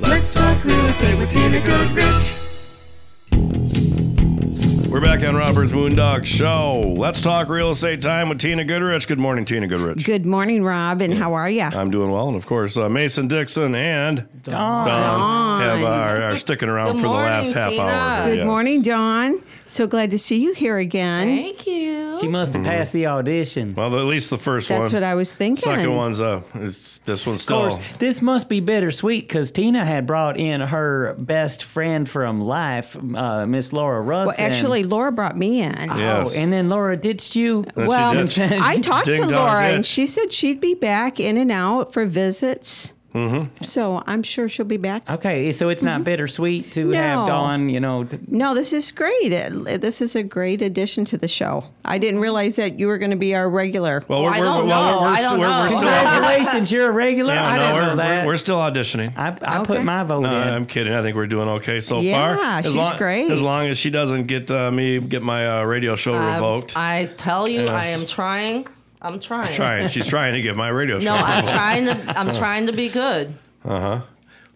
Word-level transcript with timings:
Let's 0.00 0.32
talk 0.32 0.62
real 0.64 0.84
estate 0.86 1.18
with 1.18 1.30
Tina 1.30 1.60
Goodrich. 1.60 2.34
We're 4.90 5.00
back 5.02 5.26
on 5.28 5.36
Rob 5.36 5.54
Bird's 5.54 5.72
Moondog 5.72 6.24
Show. 6.24 6.94
Let's 6.96 7.20
talk 7.20 7.48
real 7.48 7.70
estate 7.72 8.00
time 8.02 8.28
with 8.28 8.40
Tina 8.40 8.64
Goodrich. 8.64 9.06
Good 9.06 9.18
morning, 9.18 9.44
Tina 9.44 9.66
Goodrich. 9.66 10.04
Good 10.04 10.24
morning, 10.26 10.64
Rob, 10.64 11.00
and 11.02 11.14
how 11.14 11.34
are 11.34 11.48
you? 11.50 11.62
I'm 11.62 11.90
doing 11.90 12.10
well, 12.10 12.28
and 12.28 12.36
of 12.36 12.46
course, 12.46 12.76
uh, 12.76 12.88
Mason 12.88 13.28
Dixon 13.28 13.74
and 13.74 14.26
Dawn, 14.42 15.60
have, 15.60 15.82
uh, 15.82 15.86
are, 15.86 16.22
are 16.22 16.36
sticking 16.36 16.68
around 16.68 16.94
Good 16.94 17.02
for 17.02 17.08
the 17.08 17.14
last 17.14 17.52
half 17.52 17.70
Tina. 17.70 17.82
hour. 17.84 18.28
Good 18.30 18.36
Yes. 18.38 18.46
morning, 18.46 18.82
Dawn. 18.82 19.42
So 19.66 19.86
glad 19.86 20.10
to 20.12 20.18
see 20.18 20.40
you 20.40 20.54
here 20.54 20.78
again. 20.78 21.26
Thank 21.36 21.66
you. 21.66 22.17
She 22.20 22.28
must 22.28 22.54
have 22.54 22.64
passed 22.64 22.92
the 22.92 23.06
audition. 23.06 23.74
Well, 23.74 23.98
at 23.98 24.04
least 24.04 24.30
the 24.30 24.38
first 24.38 24.70
one. 24.70 24.80
That's 24.80 24.92
one. 24.92 25.02
what 25.02 25.06
I 25.08 25.14
was 25.14 25.32
thinking. 25.32 25.62
Second 25.62 25.94
one's 25.94 26.20
uh, 26.20 26.42
is, 26.54 27.00
this 27.04 27.26
one's 27.26 27.40
Of 27.40 27.42
still. 27.42 27.70
course, 27.70 27.78
this 27.98 28.20
must 28.22 28.48
be 28.48 28.60
bittersweet 28.60 29.28
because 29.28 29.50
Tina 29.50 29.84
had 29.84 30.06
brought 30.06 30.36
in 30.38 30.60
her 30.60 31.14
best 31.18 31.64
friend 31.64 32.08
from 32.08 32.40
life, 32.40 32.96
uh, 33.14 33.46
Miss 33.46 33.72
Laura 33.72 34.00
Russ. 34.00 34.26
Well, 34.26 34.36
actually, 34.38 34.84
Laura 34.84 35.12
brought 35.12 35.36
me 35.36 35.60
in. 35.62 35.72
and, 35.74 35.98
Yes. 35.98 36.28
oh, 36.30 36.38
and 36.38 36.52
then 36.52 36.68
Laura 36.68 36.96
ditched 36.96 37.36
you. 37.36 37.62
That 37.74 37.82
she 37.82 37.86
well, 37.88 38.26
did. 38.26 38.38
I 38.52 38.78
talked 38.78 39.06
to 39.06 39.12
Ding 39.12 39.22
dong 39.22 39.32
Laura, 39.32 39.66
ditch. 39.68 39.74
and 39.76 39.86
she 39.86 40.06
said 40.06 40.32
she'd 40.32 40.60
be 40.60 40.74
back 40.74 41.20
in 41.20 41.36
and 41.36 41.50
out 41.52 41.92
for 41.92 42.04
visits. 42.06 42.92
Mm-hmm. 43.14 43.64
So 43.64 44.02
I'm 44.06 44.22
sure 44.22 44.48
she'll 44.50 44.66
be 44.66 44.76
back. 44.76 45.08
Okay, 45.08 45.50
so 45.50 45.70
it's 45.70 45.82
not 45.82 46.04
bittersweet 46.04 46.72
to 46.72 46.90
have 46.90 47.18
Mm-hmm. 47.20 47.26
Dawn, 47.28 47.68
you 47.70 47.80
know. 47.80 48.04
t- 48.04 48.18
No, 48.28 48.54
this 48.54 48.72
is 48.74 48.90
great. 48.90 49.28
This 49.30 50.02
is 50.02 50.14
a 50.14 50.22
great 50.22 50.60
addition 50.62 51.04
to 51.06 51.16
the 51.16 51.26
show. 51.26 51.64
I 51.86 51.96
didn't 51.98 52.20
realize 52.20 52.56
that 52.56 52.78
you 52.78 52.86
were 52.86 52.98
going 52.98 53.10
to 53.10 53.16
be 53.16 53.34
our 53.34 53.48
regular. 53.48 54.04
well, 54.08 54.22
we're, 54.24 54.30
I 54.30 54.38
we're, 54.40 54.44
don't 54.44 54.68
well, 54.68 54.90
know. 54.92 55.00
we're, 55.00 55.02
we're 55.02 55.08
I 55.08 55.16
still, 55.16 55.30
don't 55.30 55.40
we're, 55.40 55.48
we're 55.48 55.68
still. 55.68 55.78
Congratulations, 55.80 56.70
you're 56.72 56.88
a 56.88 56.92
regular. 56.92 57.32
Yeah, 57.34 57.46
I 57.46 57.56
no, 57.56 57.62
didn't 57.62 57.74
we're, 57.74 57.86
know 57.88 57.96
that. 57.96 58.26
We're, 58.26 58.32
we're 58.32 58.36
still 58.36 58.58
auditioning. 58.58 59.16
I, 59.16 59.28
I 59.42 59.58
Okay. 59.60 59.66
put 59.76 59.82
my 59.84 60.02
vote 60.04 60.20
No, 60.20 60.42
in. 60.42 60.48
I'm 60.48 60.66
kidding. 60.66 60.92
I 60.92 61.00
think 61.02 61.16
we're 61.16 61.26
doing 61.26 61.48
okay 61.48 61.80
so 61.80 62.00
Yeah, 62.00 62.36
far. 62.36 62.44
As 62.58 62.66
she's 62.66 62.74
long, 62.74 62.96
great. 62.98 63.30
As 63.30 63.40
long 63.40 63.66
as 63.68 63.78
she 63.78 63.88
doesn't 63.90 64.26
get 64.26 64.50
uh, 64.50 64.70
me 64.70 65.00
get 65.00 65.22
my 65.22 65.60
uh, 65.60 65.64
radio 65.64 65.96
show 65.96 66.12
revoked. 66.12 66.76
I 66.76 67.06
tell 67.06 67.48
you, 67.48 67.64
I 67.64 67.86
am 67.86 68.04
trying. 68.04 68.66
I'm 69.00 69.20
trying. 69.20 69.54
trying. 69.54 69.88
She's 69.88 70.06
trying 70.06 70.34
to 70.34 70.42
get 70.42 70.56
my 70.56 70.68
radio 70.68 70.98
show 71.00 71.06
No, 71.06 71.14
I'm 71.14 71.46
trying 71.46 71.84
to. 71.86 72.18
I'm 72.18 72.34
trying 72.34 72.66
to 72.66 72.72
be 72.72 72.88
good. 72.88 73.34
Uh-huh. 73.64 74.02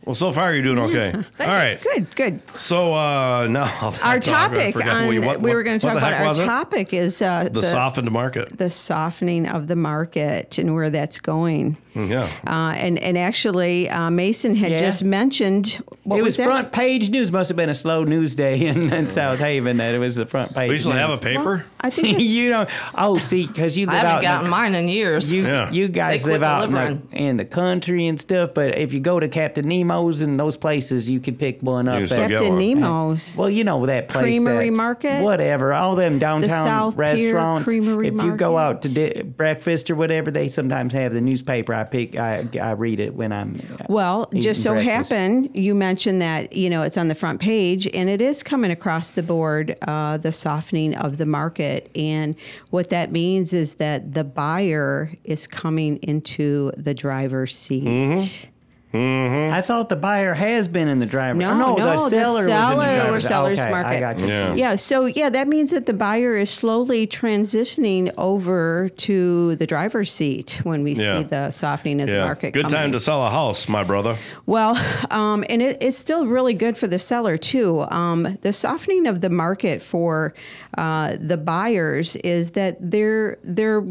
Well, 0.05 0.14
so 0.17 0.33
far 0.33 0.53
you're 0.53 0.62
doing 0.64 0.78
okay. 0.81 1.12
All 1.41 1.47
right. 1.47 1.81
Good, 1.95 2.14
good. 2.17 2.41
So 2.56 2.92
uh, 2.92 3.47
now 3.48 3.64
Our 4.03 4.19
topic 4.19 4.75
on, 4.84 5.06
what- 5.20 5.25
what- 5.27 5.42
we 5.42 5.55
were 5.55 5.62
going 5.62 5.78
to 5.78 5.86
talk 5.86 5.97
about 5.97 6.12
our 6.12 6.34
topic 6.34 6.92
is 6.92 7.22
uh, 7.22 7.48
The, 7.50 7.62
softened 7.62 8.11
market. 8.11 8.56
the 8.58 8.69
softening 8.70 9.47
of 9.47 9.69
the 9.69 9.77
market 9.77 10.58
and 10.58 10.75
where 10.75 10.91
that's 10.91 11.19
going. 11.20 11.77
Yeah. 11.95 12.25
Uh, 12.47 12.73
and 12.75 12.98
and 12.98 13.19
actually, 13.19 13.89
uh, 13.91 14.08
Mason 14.11 14.55
had 14.56 14.73
Yeah. 14.73 14.80
just 14.80 15.05
mentioned 15.05 15.78
what 16.05 16.19
it 16.19 16.23
was, 16.23 16.28
was 16.28 16.36
that? 16.39 16.45
front 16.47 16.73
page 16.73 17.11
news. 17.11 17.30
Must 17.30 17.48
have 17.50 17.56
been 17.56 17.69
a 17.69 17.75
slow 17.75 18.03
news 18.05 18.34
day 18.34 18.58
in, 18.67 18.91
in 18.92 19.06
South 19.06 19.39
Haven 19.39 19.77
that 19.77 19.95
it 19.95 19.98
was 19.98 20.14
the 20.17 20.25
front 20.27 20.55
page. 20.55 20.70
we 20.70 20.78
still 20.78 20.92
have 20.92 21.11
a 21.11 21.14
news. 21.17 21.20
paper. 21.20 21.67
I 21.80 21.91
think 21.91 22.14
it's, 22.14 22.23
you 22.23 22.48
don't. 22.48 22.69
Oh, 22.95 23.19
see, 23.19 23.47
because 23.47 23.77
you 23.77 23.86
I 23.89 23.92
live 23.92 24.05
out. 24.05 24.06
haven't 24.06 24.19
in 24.25 24.25
gotten 24.30 24.45
the- 24.45 24.50
mine 24.50 24.75
in 24.75 24.89
years. 24.89 25.33
You, 25.34 25.42
Yeah. 25.45 25.70
you 25.70 25.89
guys 25.89 26.25
live 26.25 26.42
out 26.42 26.64
in 26.64 26.73
the, 26.73 27.00
in 27.17 27.36
the 27.36 27.45
country 27.45 28.06
and 28.06 28.19
stuff, 28.19 28.50
but 28.55 28.78
if 28.78 28.92
you 28.95 29.00
go 29.00 29.20
to 29.20 29.28
Captain 29.28 29.69
Nemo's 29.93 30.21
and 30.23 30.39
those 30.39 30.57
places, 30.57 31.09
you 31.09 31.21
could 31.21 31.39
pick 31.39 31.61
one 31.62 31.89
up. 31.89 31.98
can 31.98 32.07
still 32.07 32.21
at- 32.23 32.29
get 32.29 32.39
Captain 32.39 32.55
one. 32.55 32.59
Nemo's. 32.59 33.37
well, 33.37 33.51
you 33.51 33.65
know 33.65 33.85
that 33.87 34.09
place, 34.09 34.23
Creamery 34.23 34.71
that- 34.71 34.77
Market? 34.77 35.23
whatever. 35.23 35.73
All 35.75 35.97
them 35.97 36.19
downtown 36.19 36.48
South 36.67 36.95
Pier 36.97 37.01
restaurants. 37.01 37.65
Creamery 37.65 38.09
if 38.09 38.15
you 38.15 38.37
go 38.37 38.57
out 38.59 38.83
to 38.83 38.89
di- 38.89 39.23
breakfast 39.23 39.91
or 39.91 39.95
whatever, 39.95 40.31
they 40.31 40.48
sometimes 40.48 40.93
have 40.93 41.13
the 41.13 41.20
newspaper. 41.20 41.75
I 41.75 41.85
pick, 41.85 42.17
I, 42.17 42.47
I 42.61 42.73
read 42.73 43.01
it 43.01 43.15
when 43.15 43.33
I'm. 43.33 43.61
uh, 43.81 43.85
Well, 43.89 44.31
just 44.35 44.63
so 44.63 44.73
breakfast. 44.73 45.11
happened, 45.11 45.51
you 45.55 45.75
mentioned 45.75 46.23
that 46.23 46.53
you 46.53 46.70
know 46.70 46.83
it's 46.83 46.97
on 46.97 47.09
the 47.09 47.15
front 47.15 47.41
page, 47.41 47.87
and 47.93 48.09
it 48.09 48.20
is 48.20 48.43
coming 48.43 48.70
across 48.70 49.11
the 49.13 49.23
board. 49.23 49.77
Uh, 49.83 50.17
the 50.17 50.33
softening 50.33 50.95
of 50.97 51.19
the 51.19 51.27
market, 51.27 51.91
and 51.95 52.35
what 52.70 52.89
that 52.91 53.13
means 53.13 53.52
is 53.52 53.77
that 53.77 54.14
the 54.14 54.25
buyer 54.25 55.11
is 55.25 55.47
coming 55.47 55.97
into 55.98 56.70
the 56.77 56.95
driver's 56.95 57.57
seat. 57.57 57.85
Mm-hmm. 57.85 58.48
I 58.95 59.63
thought 59.63 59.89
the 59.89 59.97
buyer 59.97 60.35
has 60.35 60.69
been 60.69 60.89
in 60.89 60.98
the 60.98 61.07
driver. 61.07 61.39
No, 61.39 61.57
no, 61.57 61.75
no, 61.77 62.05
the 62.08 62.11
the 62.11 62.11
seller, 62.11 62.35
was 62.35 62.45
in 62.45 62.48
seller 62.51 62.85
the 62.85 62.92
or 62.92 62.97
driver's. 62.97 63.27
seller's 63.27 63.58
okay, 63.58 63.70
market. 63.70 63.97
I 63.97 64.01
got 64.01 64.19
you. 64.19 64.27
Yeah. 64.27 64.55
Yeah, 64.55 64.77
so 64.77 65.07
yeah, 65.07 65.30
that 65.30 65.48
means 65.48 65.70
that 65.70 65.86
the 65.86 65.95
buyer 65.95 66.36
is 66.36 66.51
slowly 66.51 67.07
transitioning 67.07 68.13
over 68.19 68.91
to 68.91 69.57
the 69.57 69.67
driver's 69.67 70.13
seat 70.13 70.61
when 70.63 70.83
we 70.83 70.92
Yeah. 70.95 71.19
see 71.20 71.25
the 71.25 71.51
softening 71.51 72.01
of 72.01 72.08
the 72.08 72.19
market. 72.20 72.52
Good 72.52 72.69
time 72.69 72.92
to 72.92 73.01
sell 73.01 73.23
a 73.27 73.31
house, 73.31 73.69
my 73.69 73.85
brother. 73.85 74.17
Well, 74.47 74.77
um, 75.11 75.45
and 75.48 75.63
it, 75.63 75.79
it's 75.81 75.97
still 75.97 76.27
really 76.27 76.55
good 76.55 76.77
for 76.77 76.86
the 76.86 76.98
seller 76.98 77.36
too. 77.39 77.81
Um, 77.91 78.39
the 78.42 78.52
softening 78.52 79.07
of 79.07 79.20
the 79.20 79.31
market 79.31 79.81
for 79.83 80.35
uh, 80.77 81.17
the 81.20 81.36
buyers 81.36 82.17
is 82.17 82.51
that 82.52 82.77
they're 82.81 83.39
they're 83.42 83.85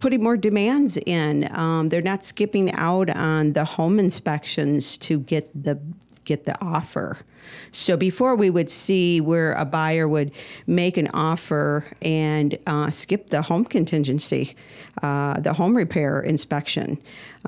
putting 0.00 0.22
more 0.22 0.36
demands 0.36 0.96
in. 0.96 1.50
Um, 1.56 1.88
they're 1.88 2.02
not 2.02 2.24
skipping 2.24 2.72
out 2.72 3.10
on 3.10 3.52
the 3.52 3.64
home 3.64 3.98
inspections 3.98 4.96
to 4.98 5.20
get 5.20 5.50
the 5.54 5.78
get 6.24 6.44
the 6.44 6.60
offer. 6.62 7.18
So 7.72 7.96
before 7.96 8.34
we 8.34 8.50
would 8.50 8.70
see 8.70 9.20
where 9.20 9.52
a 9.52 9.64
buyer 9.64 10.08
would 10.08 10.32
make 10.66 10.96
an 10.96 11.08
offer 11.14 11.84
and 12.02 12.58
uh, 12.66 12.90
skip 12.90 13.30
the 13.30 13.42
home 13.42 13.64
contingency, 13.64 14.54
uh, 15.02 15.38
the 15.40 15.52
home 15.52 15.76
repair 15.76 16.20
inspection, 16.20 16.98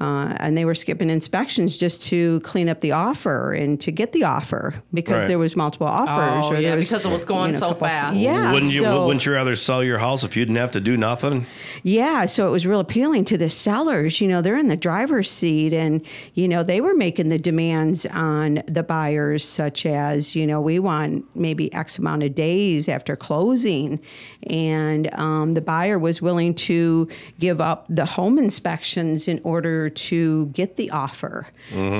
uh, 0.00 0.34
and 0.38 0.56
they 0.56 0.64
were 0.64 0.74
skipping 0.74 1.10
inspections 1.10 1.76
just 1.76 2.02
to 2.04 2.38
clean 2.40 2.68
up 2.68 2.80
the 2.80 2.92
offer 2.92 3.52
and 3.52 3.80
to 3.80 3.90
get 3.90 4.12
the 4.12 4.22
offer 4.24 4.74
because 4.94 5.22
Right. 5.22 5.28
there 5.28 5.38
was 5.38 5.56
multiple 5.56 5.86
offers. 5.88 6.44
Oh, 6.46 6.54
or 6.54 6.60
yeah, 6.60 6.76
was, 6.76 6.88
because 6.88 7.04
it 7.04 7.10
was 7.10 7.24
going 7.24 7.48
you 7.48 7.52
know, 7.54 7.58
so 7.70 7.74
fast. 7.74 8.16
Yeah, 8.18 8.52
wouldn't 8.52 8.72
you? 8.72 8.80
so- 8.80 9.06
Wouldn't 9.06 9.26
you 9.26 9.32
rather 9.32 9.56
sell 9.56 9.82
your 9.82 9.98
house 9.98 10.22
if 10.22 10.36
you 10.36 10.44
didn't 10.44 10.56
have 10.56 10.70
to 10.72 10.80
do 10.80 10.96
nothing? 10.96 11.44
Yeah, 11.82 12.26
so 12.26 12.46
it 12.46 12.50
was 12.50 12.66
real 12.66 12.80
appealing 12.80 13.24
to 13.26 13.38
the 13.38 13.50
sellers. 13.50 14.20
You 14.20 14.28
know, 14.28 14.42
they're 14.42 14.56
in 14.58 14.68
the 14.68 14.76
driver's 14.76 15.28
seat 15.30 15.72
and, 15.72 16.02
you 16.34 16.46
know, 16.46 16.62
they 16.62 16.80
were 16.80 16.94
making 16.94 17.28
the 17.30 17.38
demands 17.38 18.06
on 18.06 18.62
the 18.66 18.82
buyers, 18.84 19.44
such 19.44 19.79
as, 19.86 20.34
you 20.34 20.46
know, 20.46 20.60
we 20.60 20.78
want 20.78 21.24
maybe 21.34 21.72
X 21.72 21.98
amount 21.98 22.22
of 22.22 22.34
days 22.34 22.88
after 22.88 23.16
closing. 23.16 24.00
And 24.44 25.12
um, 25.14 25.54
the 25.54 25.60
buyer 25.60 25.98
was 25.98 26.22
willing 26.22 26.54
to 26.54 27.08
give 27.38 27.60
up 27.60 27.86
the 27.88 28.04
home 28.04 28.38
inspections 28.38 29.28
in 29.28 29.40
order 29.44 29.90
to 29.90 30.46
get 30.46 30.76
the 30.76 30.90
offer. 30.90 31.46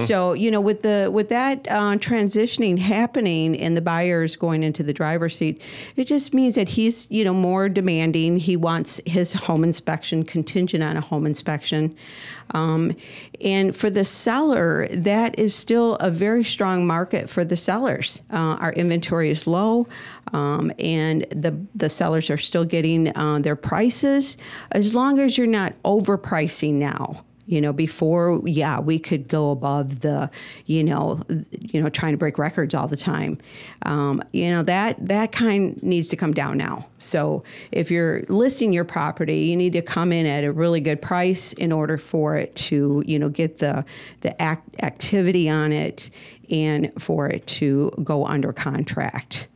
So, 0.06 0.32
you 0.32 0.50
know, 0.50 0.60
with 0.60 0.82
the 0.82 1.10
with 1.12 1.28
that 1.28 1.66
uh, 1.68 1.96
transitioning 1.98 2.78
happening 2.78 3.56
and 3.58 3.76
the 3.76 3.80
buyers 3.80 4.36
going 4.36 4.62
into 4.62 4.82
the 4.82 4.92
driver's 4.92 5.36
seat, 5.36 5.62
it 5.96 6.04
just 6.04 6.34
means 6.34 6.54
that 6.54 6.68
he's, 6.68 7.06
you 7.10 7.24
know, 7.24 7.34
more 7.34 7.68
demanding. 7.68 8.38
He 8.38 8.56
wants 8.56 9.00
his 9.06 9.32
home 9.32 9.64
inspection 9.64 10.24
contingent 10.24 10.82
on 10.82 10.96
a 10.96 11.00
home 11.00 11.26
inspection. 11.26 11.96
Um, 12.52 12.96
and 13.40 13.76
for 13.76 13.90
the 13.90 14.04
seller, 14.04 14.88
that 14.88 15.38
is 15.38 15.54
still 15.54 15.94
a 15.96 16.10
very 16.10 16.42
strong 16.42 16.86
market 16.86 17.28
for 17.28 17.44
the 17.44 17.56
sellers. 17.70 18.20
Uh, 18.32 18.56
our 18.58 18.72
inventory 18.72 19.30
is 19.30 19.46
low, 19.46 19.86
um, 20.32 20.72
and 20.80 21.24
the 21.30 21.52
the 21.76 21.88
sellers 21.88 22.28
are 22.28 22.36
still 22.36 22.64
getting 22.64 23.16
uh, 23.16 23.38
their 23.38 23.54
prices 23.54 24.36
as 24.72 24.92
long 24.92 25.20
as 25.20 25.38
you're 25.38 25.46
not 25.46 25.72
overpricing 25.84 26.74
now. 26.74 27.24
You 27.46 27.60
know, 27.60 27.72
before, 27.72 28.40
yeah, 28.44 28.78
we 28.78 29.00
could 29.00 29.26
go 29.26 29.50
above 29.50 30.00
the, 30.00 30.30
you 30.66 30.84
know, 30.84 31.20
you 31.50 31.82
know, 31.82 31.88
trying 31.88 32.12
to 32.12 32.16
break 32.16 32.38
records 32.38 32.74
all 32.74 32.86
the 32.86 32.96
time. 32.96 33.38
Um, 33.82 34.22
you 34.32 34.50
know 34.50 34.62
that 34.62 35.08
that 35.08 35.32
kind 35.32 35.82
needs 35.82 36.08
to 36.10 36.16
come 36.16 36.32
down 36.32 36.58
now. 36.58 36.86
So 36.98 37.42
if 37.72 37.90
you're 37.90 38.22
listing 38.28 38.72
your 38.72 38.84
property, 38.84 39.38
you 39.50 39.56
need 39.56 39.72
to 39.72 39.82
come 39.82 40.12
in 40.12 40.26
at 40.26 40.44
a 40.44 40.52
really 40.52 40.80
good 40.80 41.02
price 41.02 41.52
in 41.54 41.72
order 41.72 41.98
for 41.98 42.36
it 42.36 42.54
to, 42.70 43.02
you 43.06 43.18
know, 43.18 43.28
get 43.28 43.58
the 43.58 43.84
the 44.20 44.40
act, 44.40 44.68
activity 44.82 45.48
on 45.48 45.72
it 45.72 46.10
and 46.50 46.90
for 46.98 47.28
it 47.28 47.46
to 47.46 47.92
go 48.02 48.26
under 48.26 48.52
contract. 48.52 49.48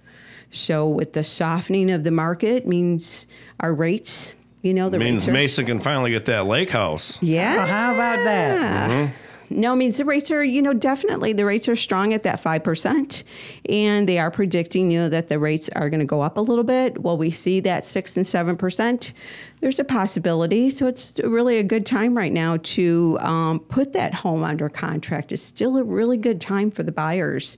So 0.50 0.88
with 0.88 1.14
the 1.14 1.25
softening 1.25 1.91
of 1.91 2.05
the 2.05 2.11
market 2.11 2.67
means 2.67 3.26
our 3.61 3.75
rates, 3.75 4.35
you 4.62 4.73
know, 4.73 4.88
the 4.88 4.99
Means 4.99 5.26
rates 5.26 5.29
are, 5.29 5.32
Mason 5.32 5.67
can 5.67 5.81
finally 5.81 6.11
get 6.11 6.26
that 6.26 6.46
lake 6.46 6.70
house. 6.70 7.19
yeah. 7.20 7.56
Well, 7.56 7.67
how 7.67 7.94
about 7.94 8.25
that? 8.25 8.91
Mm-hmm. 8.91 9.14
No, 9.55 9.71
I 9.71 9.77
mean, 9.77 9.93
the 9.93 10.05
rates 10.05 10.33
are, 10.33 10.43
you 10.43 10.61
know, 10.61 10.73
definitely 10.73 11.33
the 11.33 11.45
rates 11.45 11.69
are 11.69 11.77
strong 11.77 12.12
at 12.12 12.25
that 12.25 12.43
5%. 12.43 13.23
And 13.69 14.09
they 14.09 14.19
are 14.19 14.31
predicting, 14.31 14.91
you 14.91 14.99
know, 15.01 15.09
that 15.09 15.29
the 15.29 15.39
rates 15.39 15.71
are 15.77 15.89
going 15.89 16.01
to 16.01 16.06
go 16.06 16.23
up 16.23 16.37
a 16.37 16.41
little 16.41 16.65
bit. 16.65 17.01
Well, 17.01 17.17
we 17.17 17.31
see 17.31 17.61
that 17.61 17.85
6 17.85 18.17
and 18.17 18.27
7%. 18.27 19.12
There's 19.61 19.79
a 19.79 19.85
possibility. 19.85 20.71
So 20.71 20.89
it's 20.89 21.15
really 21.23 21.59
a 21.59 21.62
good 21.62 21.87
time 21.87 22.17
right 22.17 22.33
now 22.33 22.59
to 22.62 23.17
um, 23.21 23.61
put 23.61 23.93
that 23.93 24.12
home 24.12 24.43
under 24.43 24.69
contract. 24.69 25.31
It's 25.31 25.43
still 25.43 25.77
a 25.77 25.85
really 25.85 26.17
good 26.17 26.41
time 26.41 26.73
for 26.73 26.83
the 26.83 26.93
buyers 26.93 27.56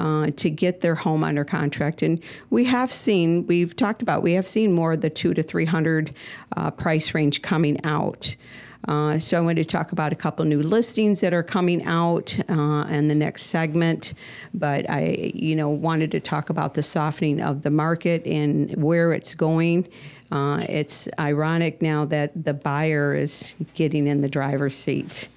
uh, 0.00 0.30
to 0.36 0.50
get 0.50 0.80
their 0.80 0.96
home 0.96 1.22
under 1.22 1.44
contract. 1.44 2.02
And 2.02 2.20
we 2.50 2.64
have 2.64 2.90
seen, 2.90 3.46
we've 3.46 3.76
talked 3.76 4.02
about, 4.02 4.24
we 4.24 4.32
have 4.32 4.48
seen 4.48 4.72
more 4.72 4.92
of 4.92 5.00
the 5.00 5.10
two 5.10 5.32
to 5.32 5.44
300 5.44 6.12
uh, 6.56 6.72
price 6.72 7.14
range 7.14 7.42
coming 7.42 7.82
out. 7.84 8.34
Uh, 8.88 9.18
so 9.18 9.36
I'm 9.36 9.44
going 9.44 9.56
to 9.56 9.64
talk 9.64 9.92
about 9.92 10.12
a 10.12 10.16
couple 10.16 10.44
new 10.44 10.62
listings 10.62 11.20
that 11.20 11.34
are 11.34 11.42
coming 11.42 11.84
out 11.84 12.36
uh, 12.48 12.86
in 12.88 13.08
the 13.08 13.14
next 13.14 13.44
segment. 13.44 14.14
But 14.54 14.88
I, 14.88 15.32
you 15.34 15.56
know, 15.56 15.68
wanted 15.68 16.10
to 16.12 16.20
talk 16.20 16.50
about 16.50 16.74
the 16.74 16.82
softening 16.82 17.40
of 17.40 17.62
the 17.62 17.70
market 17.70 18.24
and 18.26 18.70
where 18.82 19.12
it's 19.12 19.34
going. 19.34 19.88
Uh, 20.32 20.64
it's 20.68 21.08
ironic 21.18 21.80
now 21.82 22.04
that 22.06 22.44
the 22.44 22.54
buyer 22.54 23.14
is 23.14 23.54
getting 23.74 24.06
in 24.06 24.20
the 24.20 24.28
driver's 24.28 24.76
seat. 24.76 25.28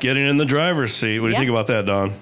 Getting 0.00 0.26
in 0.26 0.36
the 0.36 0.44
driver's 0.44 0.94
seat. 0.94 1.20
What 1.20 1.26
do 1.26 1.30
you 1.30 1.34
Yeah. 1.34 1.38
think 1.40 1.50
about 1.50 1.66
that, 1.68 1.86
Dawn? 1.86 2.12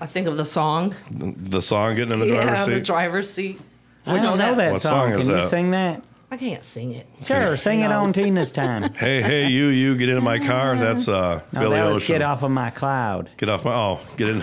I 0.00 0.06
think 0.06 0.26
of 0.28 0.36
the 0.36 0.44
song. 0.44 0.94
The 1.10 1.60
song 1.62 1.96
getting 1.96 2.12
in 2.14 2.20
the 2.20 2.26
yeah, 2.26 2.42
driver's 2.44 2.66
the 2.66 2.72
seat? 2.76 2.84
driver's 2.84 3.30
seat. 3.30 3.60
I 4.06 4.14
don't 4.14 4.22
know 4.24 4.36
that. 4.36 4.56
that 4.56 4.72
What 4.72 4.82
song. 4.82 5.10
song 5.12 5.20
is 5.20 5.26
Can 5.26 5.36
you 5.36 5.42
that? 5.42 5.48
sing 5.50 5.70
that? 5.72 6.02
I 6.30 6.36
can't 6.36 6.62
sing 6.62 6.92
it. 6.92 7.06
Sure, 7.24 7.56
sing 7.58 7.80
it 7.80 7.88
No. 7.88 8.02
on 8.02 8.12
Tina's 8.12 8.52
time. 8.52 8.92
hey, 8.94 9.22
hey, 9.22 9.48
you, 9.48 9.66
you, 9.68 9.96
get 9.96 10.08
into 10.10 10.20
my 10.20 10.38
car. 10.38 10.76
That's 10.78 11.08
uh, 11.08 11.40
No, 11.52 11.60
Billy 11.60 11.76
that 11.76 11.86
was 11.88 11.96
Ocean. 11.98 12.14
get 12.16 12.22
off 12.22 12.42
of 12.42 12.50
my 12.50 12.70
cloud. 12.70 13.30
Get 13.38 13.48
off 13.48 13.64
my. 13.64 13.72
Oh, 13.72 14.00
get 14.16 14.28
in. 14.28 14.38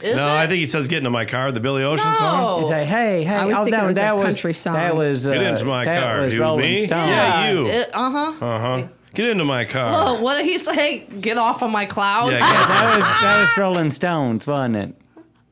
Is 0.00 0.14
no, 0.16 0.26
it? 0.28 0.30
I 0.30 0.46
think 0.46 0.60
he 0.60 0.66
says 0.66 0.86
get 0.88 0.98
into 0.98 1.10
my 1.10 1.24
car. 1.24 1.50
The 1.50 1.58
Billy 1.60 1.82
Ocean 1.82 2.14
song. 2.16 2.56
You 2.58 2.62
No. 2.62 2.68
say, 2.68 2.84
hey, 2.86 3.24
hey, 3.24 3.34
I 3.34 3.44
was 3.46 3.54
oh, 3.54 3.64
thinking 3.64 3.72
that, 3.72 3.84
it 3.84 3.86
was 3.88 3.96
that 3.96 4.12
a 4.12 4.14
was 4.14 4.24
country 4.24 4.54
song. 4.54 4.74
That 4.74 4.96
was 4.96 5.26
uh, 5.26 5.32
Get 5.32 5.42
into 5.42 5.64
my 5.64 5.84
that 5.84 6.02
car. 6.02 6.22
Was 6.22 6.32
It 6.32 6.38
was 6.38 6.48
Rolling 6.48 6.60
me? 6.70 6.86
Stone. 6.86 7.08
Yeah. 7.08 7.50
you. 7.52 7.66
Uh 7.66 8.10
huh. 8.10 8.44
Uh 8.44 8.58
huh. 8.80 8.88
Get 9.14 9.26
into 9.26 9.44
my 9.44 9.64
car. 9.64 10.06
Oh, 10.06 10.20
what 10.22 10.36
did 10.36 10.46
he 10.46 10.58
say? 10.58 11.00
Get 11.20 11.36
off 11.38 11.62
of 11.62 11.70
my 11.70 11.86
cloud? 11.86 12.28
Yeah, 12.30 12.38
Yeah, 12.38 12.66
that 12.66 12.96
was 12.96 13.04
that 13.22 13.40
was 13.40 13.58
Rolling 13.58 13.90
Stones, 13.90 14.46
wasn't 14.46 14.76
it? 14.76 14.94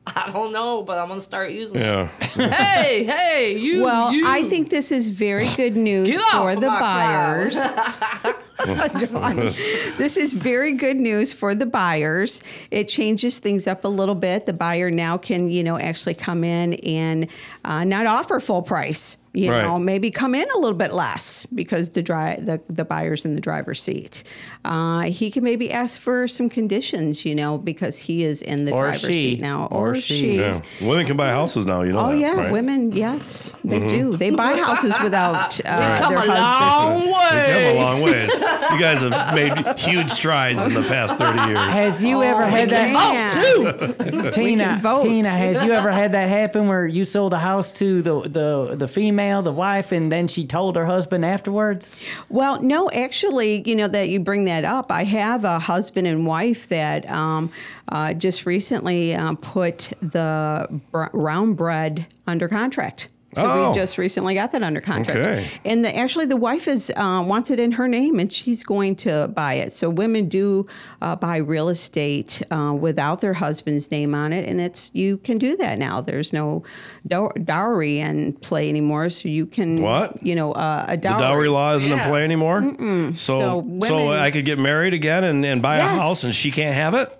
I 0.15 0.31
don't 0.31 0.53
know, 0.53 0.83
but 0.83 0.97
I'm 0.97 1.07
gonna 1.09 1.21
start 1.21 1.51
using 1.51 1.79
it. 1.79 1.85
Yeah. 1.85 2.09
Hey, 2.37 3.03
hey, 3.03 3.57
you. 3.57 3.83
Well, 3.83 4.13
you. 4.13 4.23
I 4.27 4.43
think 4.43 4.69
this 4.69 4.91
is 4.91 5.09
very 5.09 5.47
good 5.55 5.75
news 5.75 6.19
for 6.31 6.55
the 6.55 6.67
buyers. 6.67 7.57
cloud. 8.57 9.51
this 9.97 10.17
is 10.17 10.33
very 10.33 10.73
good 10.73 10.97
news 10.97 11.33
for 11.33 11.55
the 11.55 11.65
buyers. 11.65 12.43
It 12.71 12.87
changes 12.87 13.39
things 13.39 13.67
up 13.67 13.85
a 13.85 13.87
little 13.89 14.15
bit. 14.15 14.45
The 14.45 14.53
buyer 14.53 14.89
now 14.89 15.17
can, 15.17 15.49
you 15.49 15.63
know, 15.63 15.77
actually 15.79 16.15
come 16.15 16.43
in 16.43 16.73
and 16.75 17.27
uh, 17.65 17.83
not 17.83 18.05
offer 18.05 18.39
full 18.39 18.61
price. 18.61 19.17
You 19.33 19.51
Right. 19.51 19.61
know, 19.61 19.77
maybe 19.77 20.09
come 20.09 20.33
in 20.33 20.47
a 20.49 20.57
little 20.57 20.77
bit 20.77 20.93
less 20.93 21.45
because 21.53 21.91
the 21.91 22.01
dri- 22.01 22.37
the, 22.39 22.59
the 22.69 22.83
buyer's 22.83 23.23
in 23.23 23.35
the 23.35 23.41
driver's 23.41 23.79
seat. 23.79 24.23
Uh, 24.65 25.01
he 25.01 25.29
can 25.29 25.43
maybe 25.43 25.71
ask 25.71 25.99
for 25.99 26.27
some 26.27 26.49
conditions, 26.49 27.23
you 27.23 27.35
know, 27.35 27.59
because 27.59 27.99
he 27.99 28.23
is 28.23 28.41
in 28.41 28.65
the 28.65 28.71
Or 28.71 28.83
driver's 28.85 29.01
she. 29.01 29.11
seat 29.35 29.39
now, 29.41 29.67
Or 29.69 29.89
or, 29.91 29.95
she. 29.95 30.19
she. 30.21 30.37
Yeah. 30.39 30.61
Women 30.81 31.05
can 31.05 31.17
buy 31.17 31.29
houses 31.29 31.67
now. 31.67 31.83
You 31.83 31.91
know 31.91 31.99
Oh 31.99 32.09
that, 32.13 32.17
yeah, 32.17 32.31
right? 32.31 32.43
Mm-hmm. 32.45 32.51
women. 32.51 32.91
Yes, 32.93 33.53
they 33.63 33.79
do. 33.87 34.17
They 34.17 34.31
buy 34.31 34.53
houses 34.57 34.95
without 35.03 35.59
uh, 35.65 35.99
Come 35.99 36.15
their 36.15 36.23
a 36.23 36.31
husbands. 36.31 37.05
long 37.05 37.05
We've 37.05 37.13
come 37.13 37.37
a 37.37 37.79
long 37.79 38.01
ways. 38.01 38.31
You 38.71 38.79
guys 38.79 39.01
have 39.01 39.35
made 39.35 39.79
huge 39.79 40.11
strides 40.11 40.61
in 40.61 40.73
the 40.73 40.83
past 40.83 41.15
30 41.17 41.39
years. 41.47 41.57
Has 41.57 42.03
you 42.03 42.23
ever 42.23 42.45
had 42.45 42.69
that? 42.69 42.91
Man. 42.93 44.31
Tina, 44.33 44.63
can 44.63 44.81
vote. 44.81 45.03
Tina, 45.03 45.29
has 45.29 45.63
you 45.63 45.71
ever 45.71 45.91
had 45.91 46.11
that 46.13 46.29
happen 46.29 46.67
where 46.67 46.85
you 46.85 47.05
sold 47.05 47.33
a 47.33 47.39
house 47.39 47.71
to 47.73 48.01
the, 48.01 48.21
the, 48.21 48.75
the 48.75 48.87
female, 48.87 49.41
the 49.41 49.51
wife, 49.51 49.91
and 49.91 50.11
then 50.11 50.27
she 50.27 50.45
told 50.45 50.75
her 50.75 50.85
husband 50.85 51.25
afterwards? 51.25 51.99
Well, 52.29 52.61
no, 52.61 52.89
actually, 52.91 53.67
you 53.67 53.75
know 53.75 53.87
that 53.87 54.09
you 54.09 54.19
bring 54.19 54.45
that 54.45 54.65
up. 54.65 54.91
I 54.91 55.03
have 55.03 55.43
a 55.43 55.59
husband 55.59 56.07
and 56.07 56.25
wife 56.25 56.67
that 56.69 57.09
um, 57.09 57.51
uh, 57.89 58.13
just 58.13 58.45
recently 58.45 59.15
um, 59.15 59.37
put 59.37 59.91
the 60.01 60.67
br- 60.91 61.05
round 61.13 61.57
bread 61.57 62.07
under 62.25 62.47
contract. 62.47 63.09
So 63.35 63.43
Oh. 63.45 63.69
we 63.69 63.75
just 63.75 63.97
recently 63.97 64.33
got 64.33 64.51
that 64.51 64.63
under 64.63 64.79
contract, 64.81 65.19
Okay. 65.19 65.47
and 65.65 65.83
the, 65.83 65.95
actually 65.95 66.25
the 66.25 66.37
wife 66.37 66.67
is 66.67 66.91
uh, 66.95 67.21
wants 67.27 67.51
it 67.51 67.59
in 67.59 67.73
her 67.73 67.87
name, 67.87 68.19
and 68.19 68.31
she's 68.31 68.63
going 68.63 68.95
to 68.97 69.27
buy 69.27 69.55
it. 69.55 69.73
So 69.73 69.89
women 69.89 70.29
do 70.29 70.65
uh, 71.01 71.17
buy 71.17 71.37
real 71.37 71.67
estate 71.69 72.41
uh, 72.51 72.73
without 72.79 73.19
their 73.21 73.33
husband's 73.33 73.91
name 73.91 74.15
on 74.15 74.31
it, 74.31 74.47
and 74.49 74.61
it's 74.61 74.89
you 74.93 75.17
can 75.17 75.37
do 75.37 75.55
that 75.57 75.77
now. 75.77 75.99
There's 76.01 76.31
no 76.31 76.63
dow- 77.05 77.31
dowry 77.43 77.99
in 77.99 78.33
play 78.33 78.69
anymore, 78.69 79.09
so 79.09 79.27
you 79.27 79.45
can 79.45 79.81
What? 79.81 80.25
you 80.25 80.33
know 80.33 80.53
uh, 80.53 80.85
a 80.87 80.91
The 80.91 80.97
dowry. 80.97 81.19
dowry 81.19 81.49
law 81.49 81.75
isn't 81.75 81.91
in 81.91 81.99
play 81.99 82.23
anymore. 82.23 82.61
So, 82.79 83.11
So 83.13 83.15
so, 83.15 83.57
women- 83.59 84.07
I 84.19 84.31
could 84.31 84.45
get 84.45 84.57
married 84.57 84.93
again 84.93 85.23
and, 85.25 85.45
and 85.45 85.61
buy 85.61 85.77
Yes. 85.77 85.97
a 85.97 86.01
house, 86.01 86.23
and 86.23 86.33
she 86.33 86.49
can't 86.49 86.73
have 86.75 86.93
it. 86.95 87.16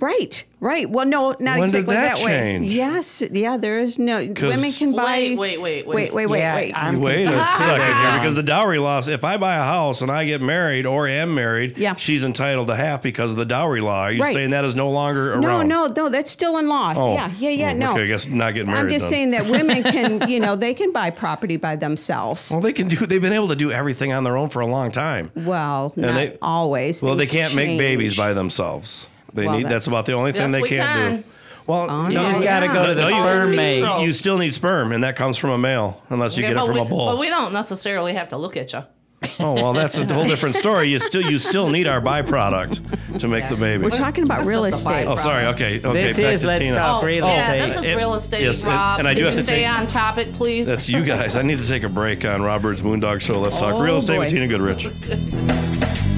Right, 0.00 0.44
right. 0.60 0.88
Well, 0.88 1.06
no, 1.06 1.34
not 1.40 1.58
When 1.58 1.68
did 1.68 1.80
exactly 1.80 1.94
that 1.96 2.16
that, 2.18 2.24
way. 2.24 2.58
Yes, 2.58 3.22
yeah. 3.32 3.56
There 3.56 3.80
is 3.80 3.98
no 3.98 4.18
women 4.18 4.70
can 4.72 4.94
buy. 4.94 5.04
Wait, 5.04 5.38
wait, 5.38 5.60
wait, 5.60 5.86
wait. 5.86 5.94
wait, 5.96 6.12
wait, 6.14 6.26
wait. 6.26 6.38
Yeah, 6.38 6.54
wait. 6.54 6.72
I'm 6.74 7.00
Wait 7.00 7.26
a 7.26 7.44
second 7.44 7.82
here, 7.96 8.12
because 8.20 8.34
the 8.34 8.42
dowry 8.42 8.78
law. 8.78 9.00
If 9.06 9.24
I 9.24 9.36
buy 9.38 9.54
a 9.54 9.62
house 9.64 10.00
and 10.02 10.10
I 10.10 10.24
get 10.24 10.40
married 10.40 10.86
or 10.86 11.08
am 11.08 11.34
married, 11.34 11.78
Yeah. 11.78 11.94
she's 11.96 12.22
entitled 12.24 12.68
to 12.68 12.76
half 12.76 13.02
because 13.02 13.30
of 13.30 13.36
the 13.36 13.44
dowry 13.44 13.80
law. 13.80 14.02
Are 14.02 14.12
you 14.12 14.22
Right. 14.22 14.32
saying 14.34 14.50
that 14.50 14.64
is 14.64 14.74
no 14.74 14.90
longer 14.90 15.32
around? 15.32 15.42
no, 15.42 15.62
no, 15.62 15.86
no. 15.86 16.08
That's 16.08 16.30
still 16.30 16.58
in 16.58 16.68
law. 16.68 16.94
Oh. 16.96 17.14
Yeah, 17.14 17.30
yeah, 17.38 17.50
yeah. 17.50 17.70
Oh, 17.72 17.76
no. 17.76 17.92
okay, 17.92 18.02
I 18.02 18.06
guess 18.06 18.26
not 18.26 18.54
getting 18.54 18.70
married. 18.70 18.80
I'm 18.80 18.88
just 18.90 19.10
then. 19.10 19.10
saying 19.10 19.30
that 19.32 19.46
women 19.46 19.82
can, 20.20 20.28
you 20.28 20.38
know, 20.40 20.54
they 20.56 20.74
can 20.74 20.92
buy 20.92 21.10
property 21.10 21.56
by 21.56 21.76
themselves. 21.76 22.50
Well, 22.50 22.60
they 22.60 22.72
can 22.72 22.88
do. 22.88 23.04
They've 23.06 23.20
been 23.22 23.32
able 23.32 23.48
to 23.48 23.56
do 23.56 23.70
everything 23.72 24.12
on 24.12 24.24
their 24.24 24.36
own 24.36 24.48
for 24.48 24.60
a 24.60 24.66
long 24.66 24.90
time. 24.92 25.32
Well, 25.34 25.92
not 25.96 26.14
they- 26.14 26.38
always. 26.42 27.02
Well, 27.02 27.16
they 27.16 27.26
can't 27.26 27.54
make 27.54 27.78
babies 27.78 28.16
by 28.16 28.32
themselves. 28.32 29.08
They 29.38 29.46
Well, 29.46 29.56
need. 29.56 29.64
That's, 29.64 29.86
that's- 29.86 29.88
about 29.88 30.06
the 30.06 30.12
only 30.12 30.32
thing 30.32 30.52
Yes, 30.52 30.62
they 30.62 30.68
can't 30.68 30.82
can. 30.82 31.16
do. 31.18 31.24
Well, 31.66 31.86
Oh, 31.90 32.08
You 32.08 32.14
no, 32.14 32.30
just 32.32 32.42
got 32.44 32.60
to 32.60 32.66
go 32.68 32.86
to 32.86 32.94
the 32.94 33.02
No, 33.02 33.08
sperm 33.10 33.54
maid. 33.56 34.02
You 34.02 34.12
still 34.14 34.38
need 34.38 34.54
sperm, 34.54 34.92
and 34.92 35.04
that 35.04 35.16
comes 35.16 35.36
from 35.36 35.50
a 35.50 35.58
male, 35.58 36.02
unless 36.08 36.36
you 36.36 36.44
Okay, 36.44 36.54
get 36.54 36.62
it 36.62 36.66
from 36.66 36.76
we, 36.76 36.80
a 36.80 36.84
bull. 36.86 37.06
But 37.06 37.18
we 37.18 37.28
don't 37.28 37.52
necessarily 37.52 38.14
have 38.14 38.30
to 38.30 38.38
look 38.38 38.56
at 38.56 38.72
you. 38.72 38.84
Oh 39.40 39.52
well, 39.54 39.72
that's 39.72 39.98
a 39.98 40.06
whole 40.14 40.26
different 40.28 40.54
story. 40.54 40.88
You 40.90 41.00
still 41.00 41.22
you 41.22 41.40
still 41.40 41.68
need 41.68 41.88
our 41.88 42.00
byproduct 42.00 43.18
to 43.18 43.26
make 43.26 43.48
the 43.48 43.56
baby. 43.56 43.82
We're 43.82 43.90
talking 43.90 44.22
about 44.22 44.36
That's 44.38 44.48
real 44.48 44.64
estate. 44.64 45.06
Oh, 45.08 45.16
sorry. 45.16 45.44
Okay. 45.46 45.80
Okay. 45.84 46.02
This 46.04 46.16
back 46.16 46.32
is 46.34 46.40
to 46.42 46.46
Let's 46.46 46.58
Tina. 46.60 46.76
Talk 46.76 47.02
oh, 47.02 47.06
Real 47.06 47.24
Oh, 47.24 47.28
yeah, 47.28 47.52
estate. 47.54 47.76
this 47.82 47.90
is 47.90 47.96
real 47.96 48.14
estate, 48.14 48.42
yes, 48.42 48.62
and- 48.62 48.72
Rob. 48.72 48.98
and 49.00 49.08
I 49.08 49.14
do 49.14 49.18
Can 49.22 49.24
have 49.26 49.34
you 49.34 49.40
to 49.40 49.44
stay 49.46 49.62
take- 49.64 49.78
on 49.78 49.86
topic, 49.88 50.32
please? 50.34 50.66
That's 50.68 50.88
you 50.88 51.04
guys. 51.04 51.34
I 51.34 51.42
need 51.42 51.58
to 51.58 51.66
take 51.66 51.82
a 51.82 51.88
break 51.88 52.24
on 52.24 52.42
Rob 52.42 52.62
Bird's 52.62 52.80
Moondog 52.80 53.20
Show. 53.20 53.40
Let's 53.40 53.56
talk 53.58 53.74
Oh, 53.74 53.82
real 53.82 53.96
estate 53.96 54.20
with. 54.20 54.30
Tina 54.30 54.46
Goodrich. 54.46 54.86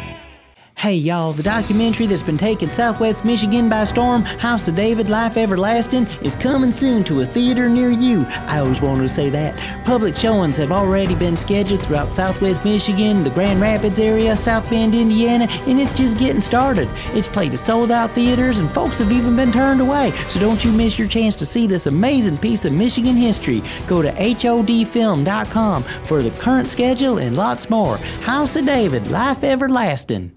Hey 0.75 0.95
y'all, 0.95 1.31
the 1.31 1.43
documentary 1.43 2.07
that's 2.07 2.23
been 2.23 2.39
taking 2.39 2.71
Southwest 2.71 3.23
Michigan 3.23 3.69
by 3.69 3.83
storm, 3.83 4.23
House 4.23 4.67
of 4.67 4.73
David 4.73 5.09
Life 5.09 5.37
Everlasting, 5.37 6.07
is 6.23 6.35
coming 6.35 6.71
soon 6.71 7.03
to 7.03 7.21
a 7.21 7.25
theater 7.25 7.69
near 7.69 7.91
you. 7.91 8.25
I 8.47 8.59
always 8.59 8.81
wanted 8.81 9.03
to 9.03 9.09
say 9.09 9.29
that. 9.29 9.85
Public 9.85 10.17
showings 10.17 10.57
have 10.57 10.71
already 10.71 11.13
been 11.13 11.37
scheduled 11.37 11.83
throughout 11.83 12.09
Southwest 12.09 12.65
Michigan, 12.65 13.23
the 13.23 13.29
Grand 13.29 13.61
Rapids 13.61 13.99
area, 13.99 14.35
South 14.35 14.67
Bend, 14.71 14.95
Indiana, 14.95 15.45
and 15.67 15.79
it's 15.79 15.93
just 15.93 16.17
getting 16.17 16.41
started. 16.41 16.89
It's 17.13 17.27
played 17.27 17.53
at 17.53 17.59
sold 17.59 17.91
out 17.91 18.09
theaters 18.11 18.57
and 18.57 18.67
folks 18.71 18.97
have 18.97 19.11
even 19.11 19.35
been 19.35 19.51
turned 19.51 19.81
away, 19.81 20.09
so 20.29 20.39
don't 20.39 20.65
you 20.65 20.71
miss 20.71 20.97
your 20.97 21.07
chance 21.07 21.35
to 21.35 21.45
see 21.45 21.67
this 21.67 21.85
amazing 21.85 22.39
piece 22.39 22.65
of 22.65 22.73
Michigan 22.73 23.15
history. 23.15 23.61
Go 23.85 24.01
to 24.01 24.11
HODfilm.com 24.13 25.83
for 25.83 26.23
the 26.23 26.31
current 26.31 26.71
schedule 26.71 27.19
and 27.19 27.37
lots 27.37 27.69
more. 27.69 27.97
House 28.23 28.55
of 28.55 28.65
David, 28.65 29.11
Life 29.11 29.43
Everlasting. 29.43 30.31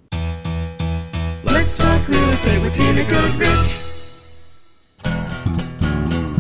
Let's 1.45 1.77
talk 1.77 2.09
real 2.09 2.29
estate 2.31 2.63
with 2.63 2.75
Tina 2.75 3.05
Goodrich. 3.05 3.84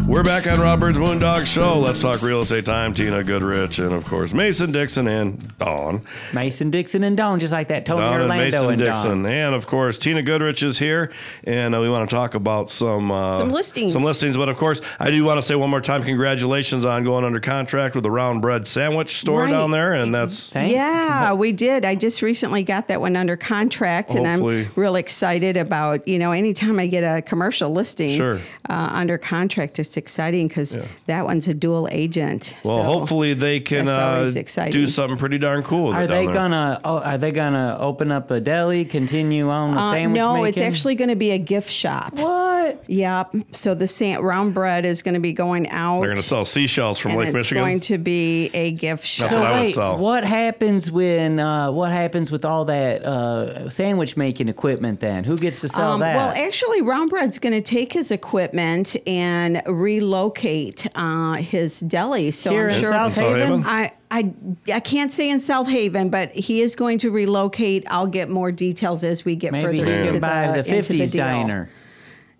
We're 0.06 0.23
back 0.23 0.46
on 0.46 0.61
Rob 0.61 0.80
Bird's 0.80 0.99
Moondog 0.99 1.46
Show. 1.46 1.78
Let's 1.80 1.99
talk 1.99 2.23
real 2.23 2.40
estate 2.40 2.66
time. 2.66 2.92
Tina 2.92 3.25
Goodrich 3.25 3.78
and, 3.78 3.92
of 3.92 4.04
course, 4.04 4.34
Mason 4.34 4.70
Dixon 4.70 5.08
and 5.08 5.58
Dawn. 5.58 6.02
Mason 6.34 6.70
Dixon 6.70 7.02
and 7.04 7.16
Dawn, 7.16 7.40
just 7.40 7.52
like 7.54 7.68
that 7.68 7.87
Tony 7.87 8.02
Dawn 8.02 8.20
and 8.20 8.28
Mason 8.28 8.68
and 8.68 8.78
Dixon. 8.78 9.23
Dawn. 9.23 9.26
And, 9.32 9.54
of 9.54 9.66
course, 9.66 9.96
Tina 9.99 10.23
Goodrich 10.23 10.62
is 10.62 10.78
here. 10.78 11.11
And 11.44 11.75
uh, 11.75 11.80
we 11.80 11.88
want 11.88 12.08
to 12.08 12.14
talk 12.14 12.34
about 12.34 12.68
some 12.70 13.11
uh, 13.11 13.38
Some 13.38 13.49
listings. 13.49 13.94
Some 13.94 14.02
listings. 14.02 14.37
But, 14.37 14.50
of 14.50 14.58
course, 14.58 14.82
I 15.00 15.11
do 15.11 15.25
want 15.25 15.38
to 15.38 15.42
say 15.42 15.54
one 15.54 15.70
more 15.70 15.80
time 15.80 16.02
congratulations 16.02 16.84
on 16.84 17.02
going 17.02 17.25
under 17.25 17.40
contract 17.40 17.94
with 17.94 18.04
the 18.04 18.11
Round 18.11 18.42
Bread 18.42 18.68
Sandwich 18.68 19.16
store 19.16 19.40
Right. 19.44 19.50
down 19.52 19.70
there. 19.70 19.94
And 19.94 20.14
that's. 20.14 20.50
Thank- 20.50 20.73
Yeah, 20.75 21.32
we 21.32 21.50
did. 21.52 21.84
I 21.87 21.94
just 21.94 22.20
recently 22.20 22.62
got 22.62 22.88
that 22.88 23.00
one 23.00 23.16
under 23.16 23.37
contract, 23.38 24.14
and 24.14 24.26
I'm 24.28 24.42
real 24.76 24.96
excited 24.96 25.56
about. 25.56 26.06
You 26.06 26.18
know, 26.18 26.30
anytime 26.32 26.78
I 26.78 26.87
get 26.88 27.00
a 27.02 27.23
commercial 27.23 27.70
listing 27.70 28.16
Sure. 28.16 28.37
uh, 28.68 28.73
under 28.92 29.16
contract, 29.18 29.78
it's 29.78 29.93
exciting 29.96 30.48
because 30.48 30.78
that 31.06 31.24
one's 31.24 31.48
a 31.48 31.54
dual 31.54 31.88
agent. 31.90 32.56
Well, 32.64 32.76
So 32.78 32.82
hopefully 32.82 33.34
they 33.34 33.60
can 33.60 33.88
uh, 33.88 34.30
do 34.70 34.86
something 34.86 35.18
pretty 35.18 35.38
darn 35.38 35.62
cool. 35.62 35.92
Are 35.92 36.06
they 36.06 36.24
there. 36.24 36.34
gonna? 36.34 36.80
Oh, 36.84 36.98
are 36.98 37.18
they 37.18 37.30
gonna 37.32 37.76
open 37.80 38.10
up 38.12 38.30
a 38.30 38.40
deli? 38.40 38.84
Continue 38.84 39.48
on 39.50 39.72
the 39.72 39.78
Uh, 39.80 39.94
sandwich 39.94 40.18
no, 40.18 40.34
making? 40.34 40.46
it's 40.48 40.60
actually 40.60 40.94
going 40.94 41.10
to 41.10 41.16
be 41.16 41.30
a 41.30 41.38
gift 41.38 41.70
shop. 41.70 42.14
what? 42.18 42.82
Yep. 42.88 43.34
So 43.52 43.74
the 43.74 43.86
sa- 43.86 44.16
round 44.20 44.54
bread 44.54 44.84
is 44.84 45.02
going 45.02 45.14
to 45.14 45.20
be 45.20 45.32
going 45.32 45.68
out. 45.70 46.00
They're 46.00 46.08
going 46.08 46.16
to 46.16 46.22
sell 46.22 46.44
seashells 46.44 46.98
from 46.98 47.12
and 47.12 47.20
Lake 47.20 47.28
it's 47.28 47.34
Michigan. 47.34 47.62
It's 47.62 47.66
going 47.66 47.80
to 47.80 47.98
be 47.98 48.46
a 48.54 48.70
gift 48.72 49.06
shop. 49.06 49.30
That's 49.30 49.40
what 49.40 49.46
I 49.52 49.52
would 49.58 49.64
wait, 49.66 49.74
sell. 49.74 49.98
what 49.98 50.24
happens 50.24 50.90
when? 50.90 51.38
Uh, 51.40 51.70
what 51.72 51.90
happens 51.92 52.30
with 52.30 52.44
all 52.44 52.64
that 52.66 53.04
uh, 53.04 53.68
sandwich 53.70 54.16
making 54.16 54.48
equipment? 54.48 55.00
Then 55.00 55.24
who 55.24 55.36
gets 55.36 55.60
to 55.60 55.68
sell 55.68 55.92
Um, 55.92 56.00
that? 56.00 56.16
well, 56.16 56.32
actually, 56.46 56.80
Round 56.82 57.10
Bread's 57.10 57.38
going 57.38 57.52
to 57.52 57.60
take 57.60 57.92
his 57.92 58.10
equipment 58.10 58.96
and 59.06 59.62
relocate 59.85 60.87
uh, 60.97 61.35
his 61.35 61.81
deli. 61.81 62.31
So 62.31 62.50
Here 62.50 62.69
I'm 62.69 62.75
in 62.75 62.81
sure. 62.81 62.93
South 62.93 63.14
South 63.14 63.25
Haven? 63.25 63.62
Haven. 63.62 63.64
I, 63.67 63.93
I 64.11 64.35
I 64.73 64.81
can't 64.81 65.12
say 65.12 65.29
in 65.31 65.38
South 65.41 65.69
Haven, 65.69 66.09
but 66.11 66.33
he 66.33 66.61
is 66.62 66.75
going 66.75 66.99
to 66.99 67.11
relocate. 67.11 67.85
I'll 67.88 68.07
get 68.07 68.29
more 68.31 68.50
details 68.50 69.05
as 69.05 69.25
we 69.25 69.37
get 69.37 69.53
Maybe 69.53 69.79
further 69.79 69.93
into 69.93 70.12
can 70.12 70.21
buy 70.21 70.47
the 70.49 70.59
into 70.59 70.62
the 70.62 70.71
fifties 70.71 71.12
deal. 71.12 71.25
diner. 71.25 71.71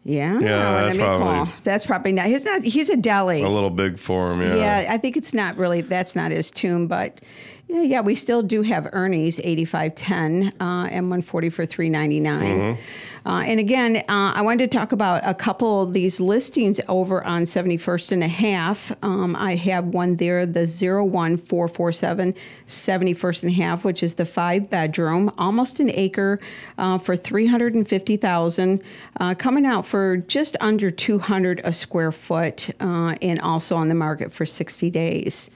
Yeah, 0.07 0.39
Yeah, 0.39 0.71
let 0.71 0.83
that's 0.85 0.97
me 0.99 1.03
call. 1.03 1.19
probably- 1.19 1.53
that's 1.65 1.87
probably 1.87 2.13
not. 2.13 2.27
He's 2.27 2.45
not. 2.45 2.63
He's 2.63 2.91
a 2.91 2.97
deli. 2.97 3.43
a 3.43 3.49
little 3.49 3.71
big 3.71 3.99
for 3.99 4.33
him, 4.33 4.43
yeah. 4.43 4.83
Yeah, 4.85 4.93
I 4.93 4.99
think 4.99 5.17
it's 5.17 5.33
not 5.33 5.57
really 5.57 5.81
that's 5.81 6.15
not 6.15 6.31
his 6.31 6.51
tomb, 6.51 6.89
but 6.89 7.23
yeah, 7.69 7.81
yeah, 7.81 8.01
we 8.03 8.15
still 8.15 8.43
do 8.43 8.61
have 8.61 8.87
Ernie's 8.93 9.41
eighty 9.43 9.65
five 9.65 9.95
ten 9.95 10.53
uh, 10.61 10.89
and 10.91 11.09
one 11.09 11.23
forty 11.23 11.49
for 11.49 11.65
three 11.65 11.89
Mm-hmm. 11.89 12.81
Uh, 13.27 13.43
and 13.47 13.59
again, 13.59 13.97
uh, 14.09 14.33
I 14.35 14.43
wanted 14.43 14.71
to 14.71 14.79
talk 14.79 14.93
about 14.93 15.23
a 15.25 15.33
couple 15.33 15.83
of 15.83 15.95
these 15.95 16.21
listings 16.21 16.79
over 16.89 17.25
on 17.25 17.47
seventy 17.47 17.79
first 17.79 18.13
and 18.13 18.23
a 18.23 18.29
half. 18.29 18.93
Um, 19.03 19.35
I 19.37 19.55
have 19.57 19.87
one 19.87 20.17
there, 20.17 20.45
the 20.45 20.67
01447 20.67 22.35
71st 22.67 23.43
and 23.43 23.53
a 23.53 23.55
half, 23.55 23.85
which 23.85 24.03
is 24.03 24.15
the 24.15 24.27
five 24.27 24.69
bedroom, 24.69 25.33
almost 25.39 25.81
an 25.81 25.91
acre 25.91 26.39
uh, 26.77 26.99
for 26.99 27.17
three 27.17 27.47
hundred 27.47 27.75
and 27.75 27.89
fifty 27.89 28.19
thousand, 28.19 28.83
uh, 29.21 29.35
coming 29.35 29.65
out 29.65 29.87
for 29.87 30.19
just 30.19 30.57
under 30.61 30.91
two 30.91 31.19
hundred 31.19 31.63
a 31.65 31.73
square 31.73 32.13
foot, 32.13 32.69
uh, 32.81 33.15
and 33.23 33.41
also 33.41 33.75
on 33.77 33.89
the 33.89 33.95
market 33.95 34.33
for 34.33 34.45
sixty 34.45 34.91
days, 34.91 35.51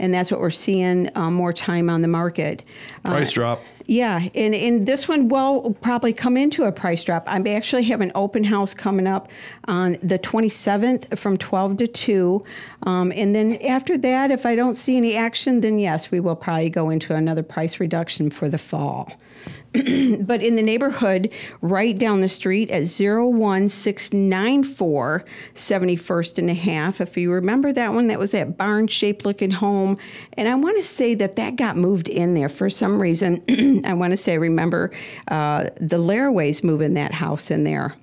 and 0.00 0.12
that's 0.12 0.32
what 0.32 0.40
we're 0.40 0.50
seeing 0.50 1.08
uh, 1.16 1.30
more 1.30 1.52
time 1.52 1.88
on 1.88 2.02
the 2.02 2.08
market. 2.08 2.64
Price 3.04 3.32
drop. 3.32 3.62
Yeah, 3.86 4.28
and, 4.34 4.54
and 4.54 4.86
this 4.86 5.08
one 5.08 5.28
will 5.28 5.76
probably 5.80 6.12
come 6.12 6.36
into 6.36 6.64
a 6.64 6.72
price 6.72 7.04
drop. 7.04 7.24
I 7.26 7.42
actually 7.50 7.84
have 7.84 8.00
an 8.00 8.12
open 8.14 8.44
house 8.44 8.74
coming 8.74 9.06
up 9.06 9.30
on 9.66 9.98
the 10.02 10.18
27th 10.18 11.16
from 11.18 11.36
12 11.36 11.78
to 11.78 11.86
2. 11.86 12.44
Um, 12.84 13.12
and 13.12 13.34
then 13.34 13.56
after 13.62 13.98
that, 13.98 14.30
if 14.30 14.46
I 14.46 14.54
don't 14.54 14.74
see 14.74 14.96
any 14.96 15.16
action, 15.16 15.60
then 15.60 15.78
yes, 15.78 16.10
we 16.10 16.20
will 16.20 16.36
probably 16.36 16.70
go 16.70 16.90
into 16.90 17.14
another 17.14 17.42
price 17.42 17.80
reduction 17.80 18.30
for 18.30 18.48
the 18.48 18.58
fall. 18.58 19.12
but 19.72 20.42
in 20.42 20.56
the 20.56 20.62
neighborhood 20.62 21.32
right 21.60 21.96
down 21.98 22.20
the 22.20 22.28
street 22.28 22.70
at 22.70 22.82
01694 22.82 25.24
71st 25.54 26.38
and 26.38 26.50
a 26.50 26.54
half 26.54 27.00
if 27.00 27.16
you 27.16 27.32
remember 27.32 27.72
that 27.72 27.94
one 27.94 28.08
that 28.08 28.18
was 28.18 28.32
that 28.32 28.58
barn 28.58 28.86
shaped 28.86 29.24
looking 29.24 29.50
home. 29.50 29.96
And 30.34 30.48
i 30.48 30.54
want 30.54 30.76
to 30.76 30.84
say 30.84 31.14
that 31.14 31.36
that 31.36 31.56
got 31.56 31.76
moved 31.76 32.08
in 32.08 32.34
there 32.34 32.48
for 32.48 32.68
some 32.68 33.00
reason. 33.00 33.42
I 33.84 33.94
want 33.94 34.12
to 34.12 34.16
say 34.16 34.38
remember 34.38 34.92
uh, 35.28 35.64
the 35.80 35.98
laraways 35.98 36.62
moving 36.62 36.94
that 36.94 37.12
house 37.12 37.50
in 37.50 37.64
there 37.64 37.94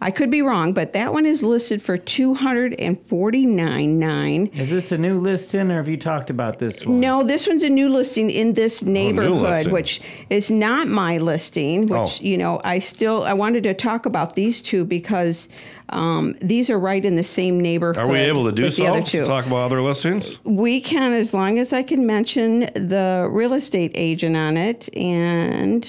i 0.00 0.10
could 0.10 0.30
be 0.30 0.42
wrong 0.42 0.72
but 0.72 0.92
that 0.92 1.12
one 1.12 1.26
is 1.26 1.42
listed 1.42 1.82
for 1.82 1.98
249.9 1.98 4.54
Is 4.56 4.70
this 4.70 4.92
a 4.92 4.98
new 4.98 5.20
listing, 5.20 5.70
or 5.70 5.76
have 5.76 5.88
you 5.88 5.96
talked 5.96 6.30
about 6.30 6.58
this 6.58 6.84
one? 6.84 7.00
no, 7.00 7.22
this 7.22 7.46
one's 7.46 7.62
a 7.62 7.68
new 7.68 7.88
listing 7.88 8.30
in 8.30 8.54
this 8.54 8.82
neighborhood, 8.82 9.32
listing. 9.42 9.72
which 9.72 10.00
is 10.30 10.50
not 10.50 10.88
my 10.88 11.18
listing. 11.18 11.82
Which 11.86 11.92
Oh. 11.96 12.10
you 12.20 12.36
know, 12.36 12.60
I 12.64 12.78
still 12.78 13.22
I 13.22 13.32
wanted 13.32 13.62
to 13.64 13.74
talk 13.74 14.06
about 14.06 14.34
these 14.34 14.60
two 14.62 14.84
because 14.84 15.48
um, 15.88 16.34
these 16.40 16.68
are 16.70 16.78
right 16.78 17.04
in 17.04 17.16
the 17.16 17.24
same 17.24 17.60
neighborhood. 17.60 17.96
Are 17.96 18.08
we 18.08 18.18
able 18.18 18.44
to 18.44 18.52
do 18.52 18.64
with 18.64 18.76
the 18.76 18.84
so? 18.84 18.86
other 18.86 19.02
To 19.02 19.10
two. 19.18 19.24
talk 19.24 19.46
about 19.46 19.58
other 19.66 19.82
listings? 19.82 20.38
We 20.44 20.80
can, 20.80 21.12
as 21.12 21.32
long 21.32 21.58
as 21.58 21.72
I 21.72 21.82
can 21.82 22.06
mention 22.06 22.60
the 22.74 23.28
real 23.30 23.54
estate 23.54 23.92
agent 23.94 24.36
on 24.36 24.56
it, 24.56 24.88
and 24.96 25.88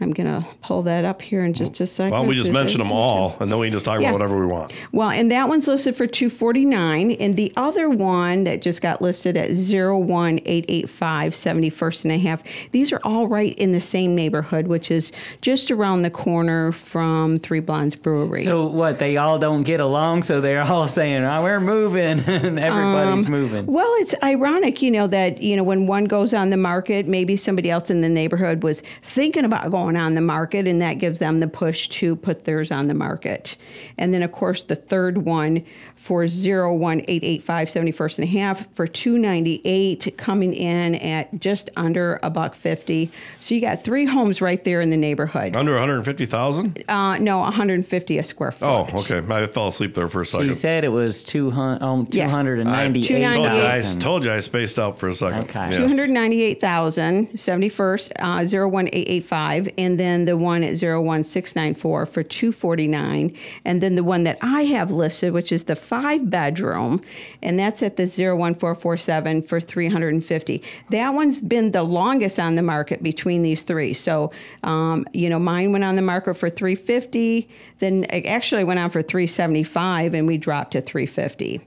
I'm 0.00 0.12
gonna 0.12 0.46
pull 0.62 0.82
that 0.82 1.04
up 1.06 1.22
here 1.22 1.42
in 1.44 1.54
just 1.54 1.80
a 1.80 1.86
second. 1.86 2.10
Why 2.12 2.18
don't 2.18 2.28
we 2.28 2.34
just 2.34 2.52
mention 2.52 2.78
them 2.78 2.92
all, 2.92 3.34
and 3.40 3.50
then 3.50 3.58
we 3.58 3.66
can 3.68 3.72
just 3.72 3.86
talk 3.86 4.00
Yeah. 4.00 4.08
about 4.10 4.20
whatever 4.20 4.38
we 4.38 4.46
want? 4.46 4.72
Well, 4.92 5.08
and 5.08 5.30
that 5.32 5.48
one's 5.48 5.66
listed 5.66 5.96
for 5.96 6.06
249 6.06 7.12
and 7.12 7.36
the 7.36 7.50
other 7.56 7.88
one 7.88 8.44
that 8.44 8.60
just 8.60 8.82
got 8.82 9.00
listed 9.00 9.36
at 9.38 9.50
01885 9.50 11.34
71st 11.34 12.04
and 12.04 12.12
a 12.12 12.18
half. 12.18 12.42
These 12.72 12.92
are 12.92 13.00
all 13.04 13.26
right 13.26 13.54
in 13.58 13.72
the 13.72 13.80
same 13.80 14.14
neighborhood, 14.14 14.66
which 14.66 14.90
is 14.90 15.12
just 15.40 15.70
around 15.70 16.02
the 16.02 16.10
corner 16.10 16.72
from 16.72 17.38
Three 17.38 17.60
Blondes 17.60 17.94
Brewery. 17.94 18.44
So 18.44 18.66
what? 18.66 18.98
They 18.98 19.16
all 19.16 19.38
don't 19.38 19.62
get 19.62 19.80
along, 19.80 20.24
so 20.24 20.40
they're 20.40 20.62
all 20.62 20.86
saying, 20.98 21.24
"Oh, 21.24 21.42
we're 21.42 21.60
moving," 21.60 22.20
and 22.26 22.58
everybody's 22.58 23.26
um, 23.26 23.30
moving. 23.30 23.66
Well, 23.66 23.92
it's 23.98 24.14
ironic, 24.22 24.82
you 24.82 24.90
know, 24.90 25.06
that, 25.06 25.40
you 25.42 25.56
know, 25.56 25.64
when 25.64 25.86
one 25.86 26.04
goes 26.04 26.34
on 26.34 26.50
the 26.50 26.56
market, 26.56 27.06
maybe 27.06 27.36
somebody 27.36 27.70
else 27.70 27.90
in 27.90 28.00
the 28.00 28.08
neighborhood 28.08 28.62
was 28.62 28.82
thinking 29.02 29.44
about 29.44 29.70
going 29.70 29.85
on 29.94 30.14
the 30.14 30.20
market, 30.22 30.66
and 30.66 30.80
that 30.80 30.94
gives 30.94 31.18
them 31.18 31.38
the 31.40 31.46
push 31.48 31.86
to 31.88 32.16
put 32.16 32.44
theirs 32.46 32.70
on 32.72 32.88
the 32.88 32.94
market. 32.94 33.56
And 33.98 34.12
then, 34.14 34.22
of 34.22 34.32
course, 34.32 34.62
the 34.62 34.74
third 34.74 35.18
one 35.18 35.64
for 35.94 36.22
01885 36.22 37.68
71st 37.68 38.18
and 38.18 38.24
a 38.28 38.30
half 38.30 38.74
for 38.74 38.86
298 38.86 40.16
coming 40.16 40.54
in 40.54 40.94
at 40.96 41.38
just 41.40 41.68
under 41.76 42.18
a 42.22 42.30
buck 42.30 42.54
50. 42.54 43.10
So 43.40 43.54
you 43.54 43.60
got 43.60 43.82
three 43.82 44.04
homes 44.06 44.40
right 44.40 44.62
there 44.64 44.80
in 44.80 44.90
the 44.90 44.96
neighborhood. 44.96 45.56
Under 45.56 45.72
150,000? 45.72 46.84
Uh, 46.88 47.18
no, 47.18 47.38
150 47.40 48.18
a 48.18 48.22
square 48.22 48.52
foot. 48.52 48.66
Oh, 48.66 48.98
okay. 49.00 49.18
I 49.34 49.46
fell 49.46 49.68
asleep 49.68 49.94
there 49.94 50.08
for 50.08 50.20
a 50.20 50.26
second. 50.26 50.46
you 50.46 50.54
said 50.54 50.84
it 50.84 50.88
was 50.88 51.22
200, 51.24 51.84
oh, 51.84 52.06
Yeah. 52.10 52.26
298,000. 52.26 53.32
told, 53.34 53.52
you, 53.52 53.66
I 53.66 53.80
298. 53.80 54.00
told 54.00 54.24
you 54.24 54.32
I 54.32 54.40
spaced 54.40 54.78
out 54.78 54.98
for 54.98 55.08
a 55.08 55.14
second. 55.14 55.44
Okay. 55.50 55.70
Yes. 55.70 55.76
298,000, 55.76 57.28
71st, 57.32 58.12
uh, 58.20 58.44
01885, 58.44 59.68
and 59.78 59.98
then 59.98 60.24
the 60.24 60.36
one 60.36 60.62
at 60.62 60.80
01694 60.80 62.06
for 62.06 62.22
249, 62.22 63.36
and 63.64 63.82
then 63.82 63.94
the 63.94 64.04
one 64.04 64.24
that 64.24 64.38
I 64.40 64.62
have 64.64 64.90
listed, 64.90 65.32
which 65.32 65.52
is 65.52 65.64
the 65.64 65.76
five 65.76 66.30
bedroom, 66.30 67.02
and 67.42 67.58
that's 67.58 67.82
at 67.82 67.96
the 67.96 68.04
01447 68.04 69.42
for 69.42 69.60
350. 69.60 70.62
That 70.90 71.14
one's 71.14 71.40
been 71.40 71.72
the 71.72 71.82
longest 71.82 72.38
on 72.38 72.54
the 72.54 72.62
market 72.62 73.02
between 73.02 73.42
these 73.42 73.62
three. 73.62 73.94
So, 73.94 74.32
um, 74.62 75.06
you 75.12 75.28
know, 75.28 75.38
mine 75.38 75.72
went 75.72 75.84
on 75.84 75.96
the 75.96 76.02
market 76.02 76.34
for 76.34 76.50
350, 76.50 77.48
then 77.78 78.04
it 78.04 78.26
actually 78.26 78.64
went 78.64 78.80
on 78.80 78.90
for 78.90 79.02
375, 79.02 80.14
and 80.14 80.26
we 80.26 80.38
dropped 80.38 80.72
to 80.72 80.80
350 80.80 81.60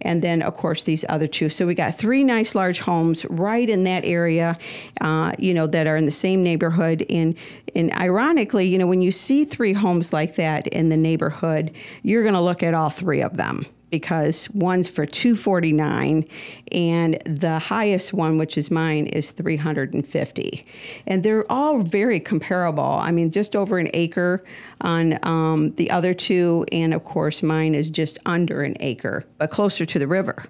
and 0.00 0.22
then 0.22 0.42
of 0.42 0.56
course 0.56 0.84
these 0.84 1.04
other 1.08 1.26
two. 1.26 1.48
So 1.48 1.66
we 1.66 1.74
got 1.74 1.94
three 1.94 2.24
nice 2.24 2.54
large 2.54 2.80
homes 2.80 3.24
right 3.26 3.68
in 3.68 3.84
that 3.84 4.04
area, 4.04 4.56
uh, 5.00 5.32
you 5.38 5.54
know, 5.54 5.66
that 5.66 5.86
are 5.86 5.96
in 5.96 6.06
the 6.06 6.12
same 6.12 6.42
neighborhood. 6.42 7.04
And 7.08 7.34
and 7.74 7.92
ironically, 7.92 8.66
you 8.66 8.78
know, 8.78 8.86
when 8.86 9.02
you 9.02 9.10
see 9.10 9.44
three 9.44 9.72
homes 9.72 10.12
like 10.12 10.36
that 10.36 10.66
in 10.68 10.88
the 10.88 10.96
neighborhood, 10.96 11.72
you're 12.02 12.22
going 12.22 12.34
to 12.34 12.40
look 12.40 12.62
at 12.62 12.74
all 12.74 12.90
three 12.90 13.20
of 13.20 13.36
them 13.36 13.66
because 13.98 14.50
one's 14.50 14.88
for 14.88 15.06
249 15.06 16.26
and 16.72 17.22
the 17.26 17.60
highest 17.60 18.12
one 18.12 18.38
which 18.38 18.58
is 18.58 18.68
mine 18.68 19.06
is 19.06 19.30
350 19.30 20.66
and 21.06 21.22
they're 21.22 21.50
all 21.50 21.78
very 21.78 22.18
comparable. 22.18 22.98
I 23.00 23.12
mean 23.12 23.30
just 23.30 23.54
over 23.54 23.78
an 23.78 23.90
acre 23.94 24.42
on 24.80 25.18
um, 25.22 25.72
the 25.76 25.92
other 25.92 26.12
two. 26.12 26.66
And 26.72 26.92
of 26.92 27.04
course 27.04 27.40
mine 27.40 27.76
is 27.76 27.88
just 27.88 28.18
under 28.26 28.62
an 28.62 28.76
acre 28.80 29.24
but 29.38 29.52
closer 29.52 29.86
to 29.86 29.98
the 30.00 30.08
river. 30.08 30.44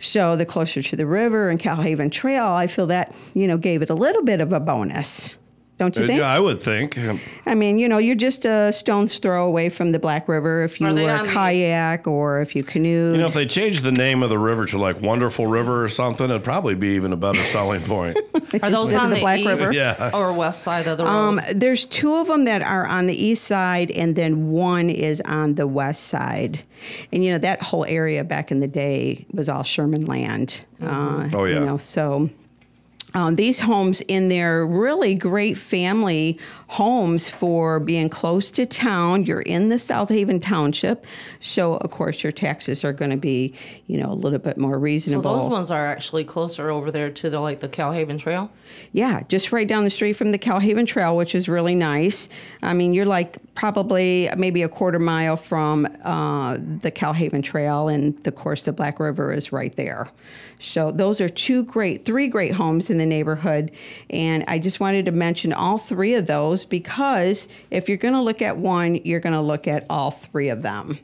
So 0.00 0.34
the 0.34 0.46
closer 0.46 0.82
to 0.82 0.96
the 0.96 1.06
river 1.06 1.48
and 1.48 1.60
Kal-Haven 1.60 2.10
trail 2.10 2.46
i 2.46 2.66
feel 2.66 2.86
that 2.86 3.14
you 3.34 3.46
know 3.46 3.58
gave 3.58 3.82
it 3.82 3.90
a 3.90 3.94
little 3.94 4.22
bit 4.22 4.40
of 4.40 4.52
a 4.52 4.60
bonus 4.60 5.36
don't 5.78 5.94
you 5.96 6.06
think? 6.06 6.18
Yeah, 6.20 6.30
I 6.32 6.40
would 6.40 6.62
think. 6.62 6.98
I 7.44 7.54
mean, 7.54 7.78
you 7.78 7.86
know, 7.88 7.98
you're 7.98 8.14
just 8.16 8.44
a 8.46 8.72
stone's 8.72 9.18
throw 9.18 9.46
away 9.46 9.68
from 9.68 9.92
the 9.92 9.98
Black 9.98 10.26
River 10.28 10.62
if 10.62 10.80
you 10.80 10.86
Are 10.86 10.94
they 10.94 11.02
were 11.04 11.10
on 11.10 11.26
the- 11.26 11.32
kayak 11.32 12.06
or 12.06 12.40
if 12.40 12.56
you 12.56 12.64
canoe. 12.64 13.12
You 13.12 13.18
know, 13.18 13.26
if 13.26 13.34
they 13.34 13.44
changed 13.46 13.82
the 13.82 13.92
name 13.92 14.22
of 14.22 14.30
the 14.30 14.38
river 14.38 14.64
to 14.66 14.78
like 14.78 15.00
Wonderful 15.02 15.46
River 15.46 15.84
or 15.84 15.88
something, 15.88 16.24
it'd 16.30 16.44
probably 16.44 16.74
be 16.74 16.88
even 16.94 17.12
a 17.12 17.16
better 17.16 17.42
selling 17.44 17.82
point. 17.82 18.16
Are 18.62 18.70
those 18.70 18.94
on 18.94 19.10
the 19.10 19.16
the, 19.16 19.20
Black 19.20 19.40
east 19.40 19.48
River? 19.48 19.72
Yeah. 19.72 20.10
or 20.14 20.32
west 20.32 20.62
side 20.62 20.86
of 20.86 20.96
the 20.98 21.04
road? 21.04 21.10
Um, 21.10 21.40
there's 21.54 21.84
two 21.84 22.14
of 22.14 22.26
them 22.28 22.44
that 22.46 22.62
are 22.62 22.86
on 22.86 23.06
the 23.06 23.14
east 23.14 23.44
side, 23.44 23.90
and 23.90 24.16
then 24.16 24.50
one 24.50 24.88
is 24.88 25.20
on 25.22 25.56
the 25.56 25.66
west 25.66 26.04
side. 26.04 26.62
And 27.12 27.22
you 27.24 27.32
know 27.32 27.38
that 27.38 27.60
whole 27.62 27.84
area 27.84 28.24
back 28.24 28.50
in 28.50 28.60
the 28.60 28.68
day 28.68 29.26
was 29.32 29.48
all 29.48 29.62
Sherman 29.62 30.06
land. 30.06 30.64
Uh, 30.82 31.28
Oh, 31.34 31.44
yeah. 31.44 31.60
You 31.60 31.66
know, 31.66 31.78
so 31.78 32.30
um, 33.16 33.34
these 33.34 33.58
homes 33.58 34.02
in 34.02 34.28
their 34.28 34.66
really 34.66 35.14
great 35.14 35.56
family 35.56 36.38
homes 36.68 37.28
for 37.28 37.78
being 37.78 38.08
close 38.08 38.50
to 38.50 38.66
town. 38.66 39.24
You're 39.24 39.42
in 39.42 39.68
the 39.68 39.78
South 39.78 40.08
Haven 40.08 40.40
Township, 40.40 41.06
so 41.40 41.76
of 41.76 41.90
course 41.90 42.22
your 42.22 42.32
taxes 42.32 42.84
are 42.84 42.92
going 42.92 43.10
to 43.12 43.16
be, 43.16 43.54
you 43.86 43.98
know, 43.98 44.10
a 44.10 44.14
little 44.14 44.38
bit 44.38 44.58
more 44.58 44.74
so 44.74 44.78
reasonable. 44.78 45.40
those 45.40 45.48
ones 45.48 45.70
are 45.70 45.86
actually 45.86 46.24
closer 46.24 46.70
over 46.70 46.90
there 46.90 47.10
to 47.10 47.30
the 47.30 47.38
like 47.38 47.60
the 47.60 47.68
Kal-Haven 47.68 48.18
Trail. 48.18 48.50
Yeah, 48.92 49.22
just 49.28 49.52
right 49.52 49.66
down 49.66 49.84
the 49.84 49.90
street 49.90 50.14
from 50.14 50.32
the 50.32 50.38
Kal-Haven 50.38 50.86
Trail, 50.86 51.16
which 51.16 51.34
is 51.34 51.48
really 51.48 51.74
nice. 51.74 52.28
I 52.62 52.74
mean, 52.74 52.94
you're 52.94 53.06
like 53.06 53.38
probably 53.54 54.28
maybe 54.36 54.62
a 54.62 54.68
quarter 54.68 54.98
mile 54.98 55.36
from 55.36 55.86
uh, 56.02 56.58
the 56.80 56.90
Kal-Haven 56.90 57.42
Trail, 57.42 57.88
and 57.88 58.26
of 58.26 58.34
course, 58.34 58.64
the 58.64 58.72
Black 58.72 58.98
River 58.98 59.32
is 59.32 59.52
right 59.52 59.74
there. 59.76 60.08
So, 60.58 60.90
those 60.90 61.20
are 61.20 61.28
two 61.28 61.64
great, 61.64 62.04
three 62.04 62.28
great 62.28 62.52
homes 62.52 62.88
in 62.90 62.98
the 62.98 63.06
neighborhood. 63.06 63.70
And 64.10 64.44
I 64.48 64.58
just 64.58 64.80
wanted 64.80 65.04
to 65.04 65.12
mention 65.12 65.52
all 65.52 65.78
three 65.78 66.14
of 66.14 66.26
those 66.26 66.55
because 66.64 67.48
if 67.70 67.88
you're 67.88 67.98
going 67.98 68.14
to 68.14 68.20
look 68.20 68.42
at 68.42 68.56
one, 68.56 68.96
you're 69.04 69.20
going 69.20 69.34
to 69.34 69.40
look 69.40 69.68
at 69.68 69.86
all 69.90 70.10
three 70.10 70.48
of 70.48 70.62
them. 70.62 70.98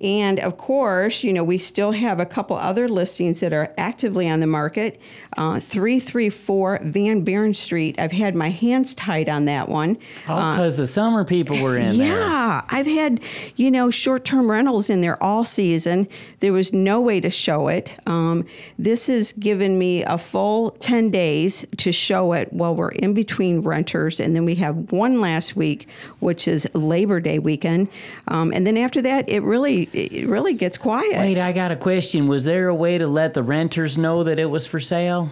And 0.00 0.40
of 0.40 0.56
course, 0.56 1.22
you 1.22 1.32
know, 1.32 1.44
we 1.44 1.58
still 1.58 1.92
have 1.92 2.20
a 2.20 2.26
couple 2.26 2.56
other 2.56 2.88
listings 2.88 3.40
that 3.40 3.52
are 3.52 3.72
actively 3.76 4.28
on 4.28 4.40
the 4.40 4.46
market. 4.46 5.00
Uh, 5.36 5.60
334 5.60 6.80
Van 6.84 7.22
Buren 7.22 7.54
Street. 7.54 7.98
I've 7.98 8.12
had 8.12 8.34
my 8.34 8.48
hands 8.48 8.94
tied 8.94 9.28
on 9.28 9.44
that 9.44 9.68
one. 9.68 9.98
Oh, 10.28 10.50
because 10.50 10.76
the 10.76 10.86
summer 10.86 11.24
people 11.24 11.58
were 11.60 11.76
in 11.76 11.98
there. 11.98 12.18
Yeah, 12.18 12.62
I've 12.68 12.86
had, 12.86 13.20
you 13.56 13.70
know, 13.70 13.90
short 13.90 14.24
term 14.24 14.50
rentals 14.50 14.90
in 14.90 15.02
there 15.02 15.22
all 15.22 15.44
season. 15.44 16.08
There 16.40 16.52
was 16.52 16.72
no 16.72 17.00
way 17.00 17.20
to 17.20 17.30
show 17.30 17.68
it. 17.68 17.92
Um, 18.06 18.46
this 18.78 19.06
has 19.08 19.32
given 19.32 19.78
me 19.78 20.02
a 20.04 20.18
full 20.18 20.72
10 20.80 21.10
days 21.10 21.66
to 21.76 21.92
show 21.92 22.32
it 22.32 22.52
while 22.52 22.74
we're 22.74 22.90
in 22.90 23.14
between 23.14 23.60
renters. 23.60 24.18
And 24.18 24.34
then 24.34 24.44
we 24.44 24.54
have 24.56 24.90
one 24.92 25.20
last 25.20 25.56
week, 25.56 25.88
which 26.20 26.48
is 26.48 26.66
Labor 26.74 27.20
Day 27.20 27.38
weekend. 27.38 27.88
Um, 28.28 28.52
and 28.52 28.66
then 28.66 28.76
after 28.76 29.02
that, 29.02 29.28
it 29.28 29.40
really, 29.42 29.89
it 29.92 30.28
really 30.28 30.54
gets 30.54 30.76
quiet. 30.76 31.16
Wait, 31.16 31.38
I 31.38 31.52
got 31.52 31.72
a 31.72 31.76
question. 31.76 32.28
Was 32.28 32.44
there 32.44 32.68
a 32.68 32.74
way 32.74 32.98
to 32.98 33.06
let 33.08 33.34
the 33.34 33.42
renters 33.42 33.98
know 33.98 34.24
that 34.24 34.38
it 34.38 34.46
was 34.46 34.66
for 34.66 34.80
sale? 34.80 35.30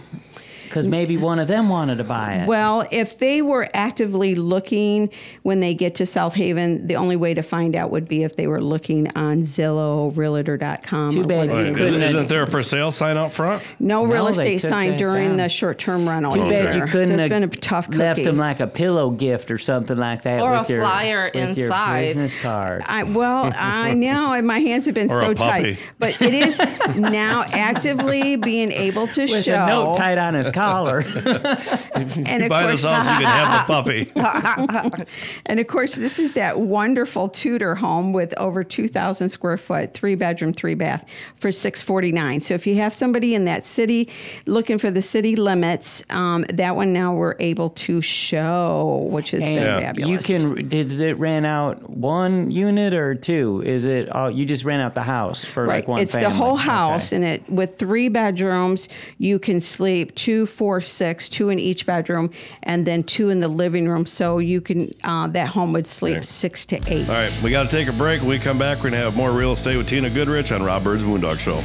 Because 0.69 0.87
maybe 0.87 1.17
one 1.17 1.39
of 1.39 1.49
them 1.49 1.69
wanted 1.69 1.99
to 1.99 2.05
buy 2.05 2.35
it. 2.37 2.47
Well, 2.49 2.87
if 2.91 3.19
they 3.19 3.43
were 3.43 3.69
actively 3.75 4.35
looking 4.35 5.11
when 5.43 5.61
they 5.61 5.75
get 5.75 5.95
to 5.97 6.07
South 6.07 6.35
Haven, 6.35 6.87
the 6.87 6.97
only 6.97 7.17
way 7.17 7.35
to 7.35 7.43
find 7.43 7.75
out 7.75 7.91
would 7.91 8.09
be 8.09 8.23
if 8.23 8.37
they 8.37 8.47
were 8.47 8.61
looking 8.63 9.09
on 9.17 9.39
Zillow, 9.41 10.17
Realtor.com. 10.17 11.13
Too 11.13 11.25
bad 11.25 11.49
you 11.49 11.55
Right. 11.55 11.75
couldn't- 11.75 12.03
Isn't 12.03 12.29
there 12.29 12.43
a 12.45 12.51
for 12.51 12.63
sale 12.63 12.91
sign 12.91 13.17
out 13.17 13.33
front? 13.33 13.63
No 13.79 14.05
real 14.05 14.25
No, 14.27 14.33
they 14.33 14.55
estate 14.55 14.69
sign 14.69 14.97
during 14.97 15.29
down. 15.29 15.37
the 15.37 15.49
short-term 15.49 16.09
rental. 16.09 16.33
Too 16.33 16.43
bad 16.43 16.67
either. 16.69 16.79
you 16.79 16.85
couldn't 16.85 17.09
So 17.09 17.15
it's 17.15 17.21
have 17.23 17.31
been 17.31 17.43
a 17.45 17.47
tough 17.49 17.87
cookie. 17.87 17.99
left 17.99 18.25
them 18.25 18.37
like 18.37 18.61
a 18.61 18.67
pillow 18.67 19.11
gift 19.11 19.51
or 19.51 19.59
something 19.59 19.97
like 19.97 20.23
that. 20.23 20.41
Or 20.41 20.53
a 20.53 20.67
your, 20.69 20.81
flyer 20.83 21.31
with 21.35 21.57
your 21.59 21.67
inside. 21.67 22.03
business 22.15 22.35
card. 22.41 22.83
I, 22.87 23.03
well, 23.05 23.53
I 23.57 23.95
know 23.95 24.41
my 24.43 24.59
hands 24.61 24.87
have 24.87 24.95
been 24.95 25.11
Or 25.11 25.23
a 25.23 25.27
so 25.27 25.35
puppy. 25.35 25.75
tight, 25.75 25.79
but 25.99 26.21
it 26.23 26.35
is 26.35 26.61
now 26.97 27.45
actively 27.53 28.37
being 28.37 28.71
able 28.73 29.07
to 29.09 29.23
with 29.23 29.45
show. 29.45 29.55
a 29.65 29.67
note 29.67 29.97
tied 29.97 30.19
on 30.19 30.35
his 30.35 30.49
collar. 30.59 30.99
and 31.95 32.43
of 32.43 32.49
Buy 32.49 32.63
course, 32.65 32.83
this 32.83 32.85
house, 32.85 33.21
you 33.21 33.27
can 33.27 33.47
have 33.47 33.67
the 33.67 33.73
puppy. 33.73 35.07
And 35.47 35.61
of 35.61 35.67
course, 35.67 35.95
this 35.97 36.19
is 36.19 36.33
that 36.33 36.61
wonderful 36.61 37.29
Tudor 37.29 37.75
home 37.75 38.13
with 38.13 38.35
over 38.39 38.63
2,000 38.65 39.29
square 39.29 39.57
foot, 39.57 39.95
three 39.95 40.15
bedroom, 40.15 40.53
three 40.53 40.75
bath 40.75 41.05
for 41.37 41.51
649. 41.51 42.41
So 42.43 42.55
if 42.55 42.67
you 42.67 42.75
have 42.77 42.93
somebody 42.93 43.35
in 43.35 43.45
that 43.45 43.65
city 43.65 44.09
looking 44.47 44.79
for 44.79 44.91
the 44.91 45.03
city 45.03 45.37
limits, 45.37 46.03
um, 46.11 46.43
that 46.53 46.77
one 46.77 46.93
now 46.93 47.15
we're 47.15 47.37
able 47.39 47.71
to 47.71 48.03
show, 48.03 49.09
which 49.11 49.31
has 49.31 49.45
been 49.45 49.59
And 49.59 49.85
fabulous. 49.85 50.29
you 50.29 50.39
can. 50.55 50.69
Does 50.69 51.01
it 51.01 51.19
ran 51.19 51.45
out 51.45 51.89
one 51.89 52.51
unit 52.51 52.95
or 52.95 53.15
two? 53.15 53.63
Is 53.65 53.87
it? 53.87 54.09
Oh, 54.13 54.29
you 54.29 54.45
just 54.45 54.65
rent 54.65 54.83
out 54.83 54.95
the 54.95 55.03
house 55.03 55.45
for 55.45 55.65
Right. 55.65 55.77
like 55.77 55.89
one 55.89 56.01
it's 56.01 56.13
the 56.13 56.31
whole 56.31 56.57
house, 56.57 57.09
Okay. 57.13 57.17
and 57.17 57.25
it 57.25 57.51
with 57.51 57.79
three 57.79 58.09
bedrooms. 58.09 58.89
You 59.19 59.39
can 59.39 59.61
sleep 59.61 60.15
two, 60.15 60.47
four, 60.49 60.81
six, 60.81 61.29
two 61.29 61.51
in 61.51 61.59
each 61.59 61.87
bedroom, 61.87 62.31
and 62.63 62.87
then 62.87 63.03
two 63.03 63.31
in 63.31 63.41
the 63.41 63.49
living 63.49 63.89
room. 63.89 64.07
So 64.07 64.39
you 64.39 64.61
can 64.61 64.89
uh, 65.05 65.29
that 65.29 65.49
home 65.49 65.73
would 65.73 65.87
sleep 65.87 66.25
six 66.25 66.67
to 66.67 66.81
eight. 66.87 67.09
All 67.09 67.15
right, 67.15 67.41
we 67.43 67.51
got 67.51 67.65
to 67.65 67.69
take 67.69 67.89
a 67.89 67.93
break. 67.93 68.21
When 68.21 68.31
we 68.31 68.39
come 68.39 68.59
back, 68.59 68.79
we're 68.79 68.91
going 68.91 68.95
to 68.95 68.99
have 68.99 69.17
more 69.17 69.33
real 69.33 69.53
estate 69.53 69.77
with 69.77 69.89
Tina 69.89 70.11
Goodrich 70.11 70.51
on 70.53 70.63
Rob 70.63 70.85
Bird's 70.85 71.05
Moondog 71.05 71.39
Show. 71.39 71.63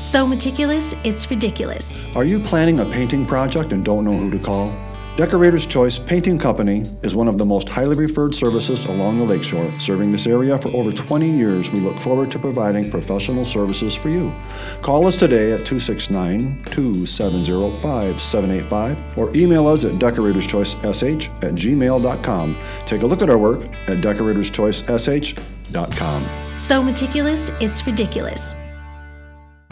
So 0.00 0.24
meticulous, 0.24 0.94
it's 1.02 1.28
ridiculous. 1.28 1.92
Are 2.14 2.24
you 2.24 2.38
planning 2.38 2.78
a 2.78 2.86
painting 2.86 3.26
project 3.26 3.72
and 3.72 3.84
don't 3.84 4.04
know 4.04 4.12
who 4.12 4.30
to 4.30 4.38
call? 4.38 4.68
Decorator's 5.16 5.64
Choice 5.64 5.96
Painting 5.96 6.40
Company 6.40 6.82
is 7.04 7.14
one 7.14 7.28
of 7.28 7.38
the 7.38 7.46
most 7.46 7.68
highly 7.68 7.94
referred 7.94 8.34
services 8.34 8.86
along 8.86 9.18
the 9.18 9.24
lakeshore. 9.24 9.72
Serving 9.78 10.10
this 10.10 10.26
area 10.26 10.58
for 10.58 10.70
over 10.70 10.90
20 10.90 11.30
years, 11.30 11.70
we 11.70 11.78
look 11.78 12.00
forward 12.00 12.32
to 12.32 12.38
providing 12.40 12.90
professional 12.90 13.44
services 13.44 13.94
for 13.94 14.08
you. 14.08 14.34
Call 14.82 15.06
us 15.06 15.16
today 15.16 15.52
at 15.52 15.64
269 15.64 16.64
270 16.64 17.80
5785 17.80 19.16
or 19.16 19.30
email 19.36 19.68
us 19.68 19.84
at 19.84 19.92
decoratorschoicesh 19.92 21.44
at 21.44 21.54
gmail.com. 21.54 22.58
Take 22.84 23.02
a 23.02 23.06
look 23.06 23.22
at 23.22 23.30
our 23.30 23.38
work 23.38 23.62
at 23.86 23.98
decoratorschoicesh.com. 23.98 26.24
So 26.58 26.82
meticulous, 26.82 27.52
it's 27.60 27.86
ridiculous. 27.86 28.52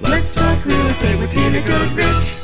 Let's 0.00 0.32
talk 0.32 0.64
real 0.64 0.86
estate 0.86 1.18
with 1.18 1.30
Tina 1.32 1.60
Goodrich. 1.60 2.37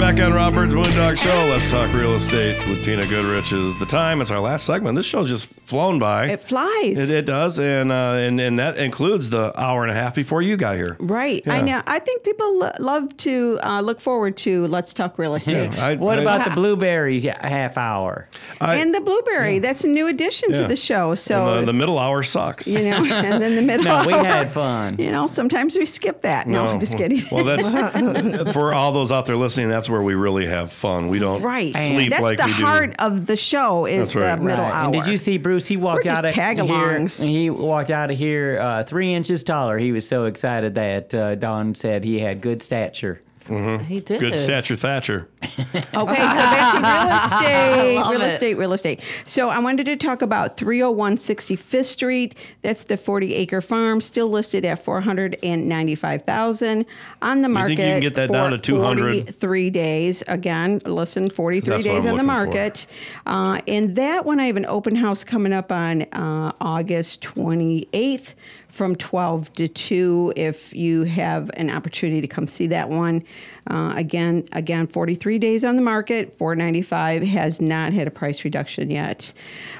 We're 0.00 0.14
back 0.14 0.22
on 0.24 0.32
Robert's 0.32 0.72
Bird's 0.72 0.88
Moondog 0.88 1.18
Show. 1.18 1.44
Let's 1.50 1.66
talk 1.70 1.92
real 1.92 2.14
estate 2.14 2.58
with 2.70 2.82
Tina 2.82 3.06
Goodrich. 3.06 3.52
Is 3.52 3.78
the 3.78 3.84
time? 3.84 4.22
It's 4.22 4.30
our 4.30 4.40
last 4.40 4.64
segment. 4.64 4.96
This 4.96 5.04
show's 5.04 5.28
just 5.28 5.44
flown 5.44 5.98
by. 5.98 6.28
It 6.28 6.40
flies. 6.40 6.98
It, 6.98 7.10
it 7.14 7.26
does, 7.26 7.58
and 7.58 7.92
uh, 7.92 8.12
and 8.14 8.40
and 8.40 8.58
that 8.58 8.78
includes 8.78 9.28
the 9.28 9.52
hour 9.60 9.82
and 9.82 9.90
a 9.90 9.94
half 9.94 10.14
before 10.14 10.40
you 10.40 10.56
got 10.56 10.76
here. 10.76 10.96
Right. 11.00 11.46
I 11.46 11.60
know. 11.60 11.82
I 11.86 11.98
think 11.98 12.22
people 12.24 12.60
lo- 12.60 12.72
love 12.78 13.14
to 13.18 13.60
uh, 13.62 13.82
look 13.82 14.00
forward 14.00 14.38
to 14.38 14.66
Let's 14.68 14.94
Talk 14.94 15.18
Real 15.18 15.34
Estate. 15.34 15.78
I- 15.78 15.96
What 15.96 16.18
I- 16.18 16.22
about 16.22 16.48
the 16.48 16.54
blueberry 16.54 17.20
half 17.20 17.76
hour? 17.76 18.26
I- 18.58 18.76
and 18.76 18.94
the 18.94 19.02
blueberry, 19.02 19.58
that's 19.58 19.84
a 19.84 19.88
new 19.88 20.06
addition 20.06 20.52
Yeah. 20.52 20.60
to 20.62 20.66
the 20.68 20.76
show. 20.76 21.14
So, 21.14 21.46
and 21.58 21.60
the, 21.60 21.66
the 21.66 21.72
middle 21.74 21.98
hour 21.98 22.22
sucks. 22.22 22.66
you 22.66 22.84
know, 22.88 23.04
and 23.04 23.42
then 23.42 23.54
the 23.54 23.60
middle. 23.60 23.84
No, 23.84 24.06
we 24.06 24.14
hour, 24.14 24.24
had 24.24 24.50
fun. 24.50 24.96
You 24.98 25.12
know, 25.12 25.26
sometimes 25.26 25.76
we 25.76 25.84
skip 25.84 26.22
that. 26.22 26.48
No, 26.48 26.64
I'm 26.64 26.80
just 26.80 26.96
kidding. 26.96 27.20
Well, 27.30 27.44
that's 27.44 28.52
for 28.54 28.72
all 28.72 28.92
those 28.92 29.12
out 29.12 29.26
there 29.26 29.36
listening. 29.36 29.68
That's 29.68 29.89
where 29.90 30.02
we 30.02 30.14
really 30.14 30.46
have 30.46 30.72
fun. 30.72 31.08
We 31.08 31.18
don't 31.18 31.42
right. 31.42 31.74
sleep 31.76 32.10
That's 32.10 32.22
like 32.22 32.38
the 32.38 32.46
we 32.46 32.52
do. 32.54 32.64
heart 32.64 32.94
of 32.98 33.26
the 33.26 33.36
show 33.36 33.84
is 33.86 34.08
That's 34.08 34.14
right. 34.16 34.36
the 34.36 34.42
middle 34.42 34.64
Right. 34.64 34.72
hour. 34.74 34.84
And 34.84 34.92
did 34.92 35.06
you 35.06 35.16
see 35.16 35.36
Bruce? 35.36 35.66
He 35.66 35.76
walked 35.76 36.04
We're 36.04 36.12
out 36.12 36.22
just 36.22 36.26
of 36.28 36.34
here. 36.34 36.44
tag-alongs. 36.44 37.24
He 37.24 37.50
walked 37.50 37.90
out 37.90 38.10
of 38.10 38.16
here 38.18 38.58
uh, 38.60 38.84
three 38.84 39.12
inches 39.12 39.42
taller. 39.42 39.76
He 39.78 39.92
was 39.92 40.06
so 40.08 40.24
excited 40.24 40.74
that 40.76 41.14
uh, 41.14 41.34
Dawn 41.34 41.74
said 41.74 42.04
he 42.04 42.20
had 42.20 42.40
good 42.40 42.62
stature. 42.62 43.20
He 43.48 43.98
did. 44.00 44.20
Good 44.20 44.38
stature 44.38 44.76
Thatcher. 44.76 45.26
Okay, 45.58 45.94
so 45.94 46.04
back 46.04 46.72
to 46.74 46.80
real 46.80 47.16
estate, 47.24 48.10
real 48.10 48.22
it. 48.22 48.26
estate, 48.26 48.54
real 48.54 48.72
estate. 48.72 49.00
So 49.24 49.48
I 49.50 49.58
wanted 49.58 49.86
to 49.86 49.96
talk 49.96 50.22
about 50.22 50.56
301 50.56 51.16
65th 51.16 51.84
Street. 51.84 52.34
That's 52.62 52.84
the 52.84 52.96
40 52.96 53.34
acre 53.34 53.60
farm, 53.60 54.00
still 54.00 54.28
listed 54.28 54.64
at 54.64 54.82
495,000 54.84 56.86
on 57.22 57.42
the 57.42 57.48
market, 57.48 57.50
You 57.50 57.52
market. 57.52 57.76
think 57.76 57.78
you 57.78 57.84
can 57.84 58.00
get 58.00 58.14
that 58.14 58.32
down 58.32 58.50
to 58.50 58.58
200? 58.58 59.00
43 59.24 59.70
days. 59.70 60.22
Again, 60.28 60.80
listen, 60.84 61.30
43 61.30 61.70
That's 61.70 61.84
days 61.84 62.06
on 62.06 62.16
the 62.16 62.22
market. 62.22 62.86
Uh, 63.26 63.60
and 63.66 63.94
that 63.96 64.24
one, 64.24 64.40
I 64.40 64.46
have 64.46 64.56
an 64.56 64.66
open 64.66 64.94
house 64.94 65.24
coming 65.24 65.52
up 65.52 65.72
on 65.72 66.02
uh, 66.12 66.52
August 66.60 67.20
28th 67.22 68.34
from 68.70 68.96
12 68.96 69.52
to 69.54 69.68
2 69.68 70.32
if 70.36 70.72
you 70.74 71.04
have 71.04 71.50
an 71.54 71.70
opportunity 71.70 72.20
to 72.20 72.28
come 72.28 72.48
see 72.48 72.66
that 72.68 72.88
one. 72.88 73.22
Uh, 73.70 73.92
again 73.94 74.46
again 74.52 74.86
43 74.86 75.38
days 75.38 75.64
on 75.64 75.76
the 75.76 75.82
market 75.82 76.34
495 76.34 77.22
has 77.22 77.60
not 77.60 77.92
had 77.92 78.06
a 78.06 78.10
price 78.10 78.44
reduction 78.44 78.90
yet. 78.90 79.32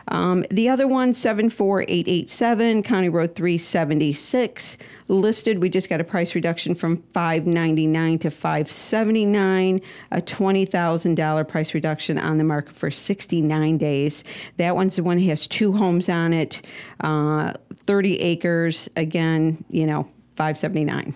Um, 0.09 0.45
the 0.51 0.69
other 0.69 0.87
one 0.87 1.15
74887 1.15 2.83
county 2.83 3.09
road 3.09 3.35
376 3.35 4.77
listed. 5.09 5.59
We 5.59 5.69
just 5.69 5.89
got 5.89 6.01
a 6.01 6.05
price 6.05 6.35
reduction 6.35 6.75
from 6.75 7.03
599 7.13 8.19
to 8.21 8.31
579 8.31 9.81
a 10.11 10.21
$20000 10.21 11.49
price 11.49 11.75
reduction 11.75 12.19
on 12.19 12.39
the 12.39 12.45
market 12.45 12.75
for 12.75 12.91
69 12.91 13.79
days. 13.79 14.25
That 14.57 14.75
one's 14.75 14.97
the 14.97 15.03
one 15.03 15.17
that 15.19 15.25
has 15.25 15.47
two 15.47 15.73
homes 15.73 16.09
on 16.09 16.33
it. 16.33 16.63
Uh, 17.01 17.55
30 17.87 18.21
acres 18.21 18.89
again 18.97 19.65
you 19.71 19.87
know 19.87 20.03
579 20.37 21.15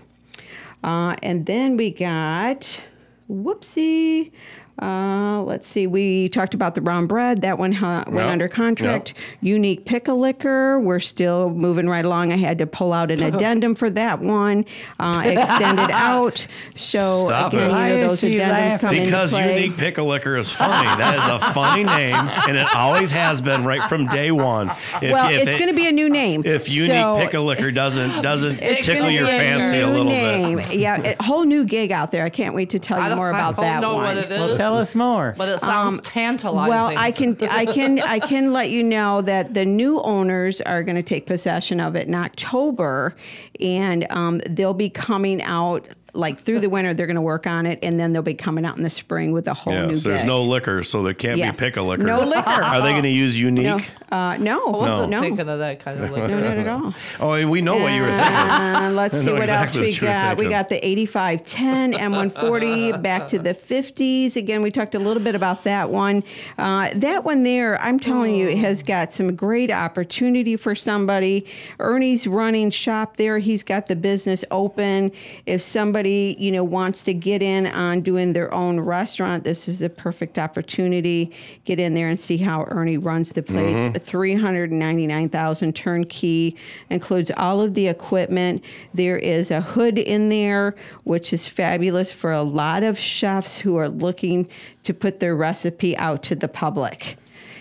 uh, 0.83 1.17
and 1.23 1.47
then 1.47 1.77
we 1.77 1.91
got 1.91 2.81
whoopsie 3.31 4.33
uh, 4.83 5.43
let's 5.43 5.69
see. 5.69 5.87
We 5.87 6.29
talked 6.29 6.53
about 6.55 6.75
the 6.75 6.81
brown 6.81 7.07
bread. 7.07 7.43
That 7.43 7.59
one 7.59 7.75
uh, 7.75 8.05
went 8.07 8.17
Yep. 8.25 8.27
under 8.33 8.49
contract. 8.49 9.15
Unique 9.41 9.85
pickle 9.85 10.19
liquor. 10.19 10.81
We're 10.81 11.01
still 11.01 11.51
moving 11.51 11.89
right 11.89 12.05
along. 12.05 12.33
I 12.33 12.37
had 12.37 12.59
to 12.59 12.67
pull 12.67 12.93
out 12.93 13.11
an 13.11 13.23
addendum 13.35 13.75
for 13.77 13.89
that 13.91 14.21
one. 14.21 14.65
Uh, 14.99 15.23
extended 15.25 15.91
out. 15.93 16.47
So 16.75 17.27
Stop 17.27 17.53
again, 17.53 17.71
it. 17.71 17.93
You 17.95 18.01
know 18.01 18.09
those 18.09 18.21
she 18.21 18.37
addendums 18.37 18.39
laughing? 18.49 18.79
come 18.81 18.95
into 18.95 19.05
Because 19.07 19.31
play. 19.31 19.63
unique 19.65 19.77
pickle 19.79 20.07
liquor 20.07 20.37
is 20.37 20.51
funny. 20.51 20.89
That 20.97 21.15
is 21.17 21.43
a 21.43 21.53
funny 21.53 21.85
name, 21.85 22.15
and 22.15 22.57
it 22.57 22.67
always 22.75 23.11
has 23.13 23.41
been 23.41 23.65
right 23.65 23.89
from 23.89 24.07
day 24.09 24.31
one. 24.33 24.71
If, 25.01 25.13
well, 25.13 25.31
if 25.31 25.43
it's 25.43 25.53
it- 25.53 25.59
going 25.59 25.71
to 25.71 25.77
be 25.77 25.87
a 25.87 25.93
new 25.93 26.09
name. 26.11 26.43
If 26.45 26.69
unique 26.69 26.93
So- 26.97 27.17
pickle 27.19 27.45
liquor 27.45 27.71
doesn't 27.71 28.23
doesn't 28.23 28.61
It's 28.61 28.85
tickle 28.87 29.03
gonna 29.03 29.15
your 29.15 29.27
be 29.27 29.33
a 29.35 29.39
fancy 29.39 29.79
a 29.79 29.87
new 29.87 29.93
little 29.93 30.05
name. 30.07 30.57
bit. 30.59 30.75
Yeah, 30.75 31.15
a 31.19 31.23
whole 31.23 31.45
new 31.45 31.65
gig 31.65 31.93
out 31.93 32.11
there. 32.11 32.25
I 32.25 32.31
can't 32.31 32.55
wait 32.55 32.71
to 32.71 32.79
tell 32.79 33.01
you 33.01 33.09
don't, 33.09 33.17
more 33.19 33.33
I 33.33 33.39
about 33.39 33.57
don't 33.57 33.65
that 33.65 33.81
know 33.81 33.95
one. 33.95 34.17
What 34.73 34.79
it 34.79 34.83
is. 34.83 34.95
Well, 34.95 35.05
tell 35.05 35.11
us 35.15 35.35
more. 35.35 35.35
But 35.37 35.49
it 35.49 35.61
sounds 35.61 36.01
tantalizing. 36.01 36.71
Well, 36.71 36.93
I 36.97 37.11
can 37.11 37.37
I 37.43 37.65
can 37.67 37.99
I 38.05 38.19
can 38.19 38.53
let 38.53 38.71
you 38.71 38.83
know 38.83 39.23
that 39.23 39.55
the 39.55 39.65
new 39.65 40.01
owners 40.01 40.61
are 40.61 40.83
going 40.83 40.97
to 40.97 41.03
take 41.03 41.27
possession 41.27 41.81
of 41.81 41.97
it 41.97 42.07
in 42.09 42.15
October, 42.15 43.15
and 43.61 44.07
um, 44.11 44.39
they'll 44.51 44.75
be 44.75 44.91
coming 44.91 45.43
out 45.43 45.87
like 46.17 46.39
through 46.39 46.61
the 46.61 46.71
winter. 46.71 46.95
They're 46.95 47.07
going 47.07 47.17
to 47.17 47.21
work 47.23 47.47
on 47.47 47.67
it, 47.67 47.79
and 47.83 47.99
then 47.99 48.13
they'll 48.13 48.23
be 48.23 48.35
coming 48.35 48.65
out 48.65 48.77
in 48.77 48.83
the 48.85 48.91
spring 48.91 49.33
with 49.33 49.49
a 49.49 49.55
whole 49.55 49.73
Yeah, 49.73 49.87
new. 49.87 49.97
so 49.97 50.09
there's 50.11 50.21
gig. 50.21 50.29
no 50.29 50.43
liquor, 50.45 50.83
so 50.85 51.03
there 51.03 51.13
can't 51.15 51.39
Yeah. 51.39 51.51
be 51.51 51.57
pickle 51.57 51.87
liquor. 51.87 52.05
No 52.05 52.23
liquor. 52.25 52.49
Are 52.49 52.81
they 52.83 52.93
going 52.93 53.03
to 53.03 53.09
use 53.09 53.39
unique? 53.39 53.65
no, 53.67 53.81
uh, 54.13 54.37
no, 54.37 54.67
I 54.67 54.71
wasn't 54.71 55.11
no, 55.11 55.21
thinking 55.21 55.49
of 55.49 55.59
that 55.59 55.81
kind 55.81 56.03
of 56.03 56.11
liquor. 56.13 56.29
no, 56.29 56.41
not 56.41 56.57
at 56.57 56.69
all. 56.69 56.95
Oh, 57.21 57.33
and 57.33 57.51
we 57.51 57.61
know 57.61 57.77
what 57.77 57.93
you 57.93 58.03
were 58.03 58.09
thinking. 58.09 58.35
Uh, 58.35 58.91
let's 58.95 59.21
see 59.21 59.33
what 59.33 59.43
exactly 59.43 59.89
else 59.89 60.01
we 60.01 60.07
what 60.07 60.13
got. 60.13 60.39
We 60.39 60.49
got 60.49 60.69
the 60.69 60.87
8510 60.87 61.93
M140 62.33 63.03
back 63.03 63.27
to 63.29 63.39
the 63.39 63.55
50s. 63.55 64.37
Again, 64.37 64.63
we 64.63 64.71
talked 64.71 64.95
a 64.95 64.99
little 64.99 65.23
bit 65.23 65.35
about 65.35 65.65
that 65.65 65.91
one. 65.91 66.23
Uh, 66.59 66.91
that 66.95 67.25
one 67.25 67.43
there, 67.43 67.81
I'm 67.81 67.99
telling 67.99 68.35
you, 68.35 68.57
has 68.57 68.83
got 68.83 69.13
some 69.13 69.35
great 69.35 69.71
opportunity 69.71 70.57
for 70.57 70.75
somebody. 70.75 71.47
Ernie's 71.81 72.27
running 72.27 72.71
shop 72.71 73.17
there. 73.17 73.39
He's 73.39 73.63
got 73.63 73.87
the 73.87 73.97
business 73.97 74.45
open. 74.51 75.11
If 75.47 75.63
somebody, 75.63 76.37
you 76.39 76.53
know, 76.53 76.65
wants 76.65 77.03
to 77.03 77.15
get 77.15 77.43
in 77.43 77.67
on 77.69 78.03
doing 78.03 78.33
their 78.33 78.53
own 78.53 78.81
restaurant, 78.81 79.45
this 79.45 79.69
is 79.69 79.83
a 79.83 79.89
perfect 79.89 80.39
opportunity. 80.39 81.33
Get 81.65 81.81
in 81.81 81.95
there 81.95 82.09
and 82.09 82.19
see 82.19 82.37
how 82.37 82.65
Ernie 82.69 82.99
runs 82.99 83.33
the 83.33 83.43
place. 83.43 83.77
Mm-hmm. 83.77 84.04
399,000 84.05 85.75
turnkey 85.75 86.57
includes 86.91 87.31
all 87.37 87.61
of 87.61 87.75
the 87.75 87.89
equipment. 87.89 88.65
There 88.93 89.17
is 89.17 89.51
a 89.51 89.61
hood 89.61 89.99
in 89.99 90.29
there, 90.29 90.75
which 91.05 91.33
is 91.33 91.49
fabulous 91.49 92.13
for 92.13 92.33
a 92.33 92.43
lot 92.43 92.83
of 92.83 92.99
chefs 92.99 93.59
who 93.59 93.77
are 93.77 93.89
looking 93.89 94.49
to 94.85 94.95
put 94.95 95.21
their 95.21 95.35
recipe 95.35 95.97
out 95.97 96.23
to 96.25 96.35
the 96.35 96.49
public. 96.49 97.17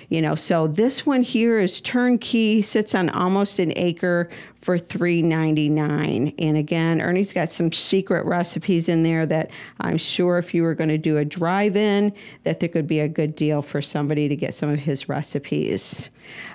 You 0.09 0.21
know, 0.21 0.35
so 0.35 0.67
this 0.67 1.05
one 1.05 1.23
here 1.23 1.59
is 1.59 1.81
turnkey, 1.81 2.61
sits 2.61 2.93
on 2.93 3.09
almost 3.09 3.57
an 3.57 3.73
acre 3.75 4.29
for 4.63 4.77
$3.99. 4.79 6.33
And 6.39 6.57
again, 6.57 7.01
Ernie's 7.01 7.33
got 7.33 7.51
some 7.51 7.71
secret 7.71 8.25
recipes 8.25 8.87
in 8.89 9.03
there 9.03 9.25
that 9.25 9.51
I'm 9.81 9.97
sure 9.97 10.37
if 10.37 10.53
you 10.53 10.63
were 10.63 10.73
going 10.75 10.89
to 10.89 10.97
do 10.97 11.17
a 11.17 11.25
drive-in, 11.25 12.13
that 12.43 12.59
there 12.59 12.69
could 12.69 12.87
be 12.87 12.99
a 12.99 13.07
good 13.07 13.35
deal 13.35 13.61
for 13.61 13.81
somebody 13.81 14.27
to 14.29 14.35
get 14.35 14.55
some 14.55 14.69
of 14.69 14.79
his 14.79 15.09
recipes, 15.09 16.09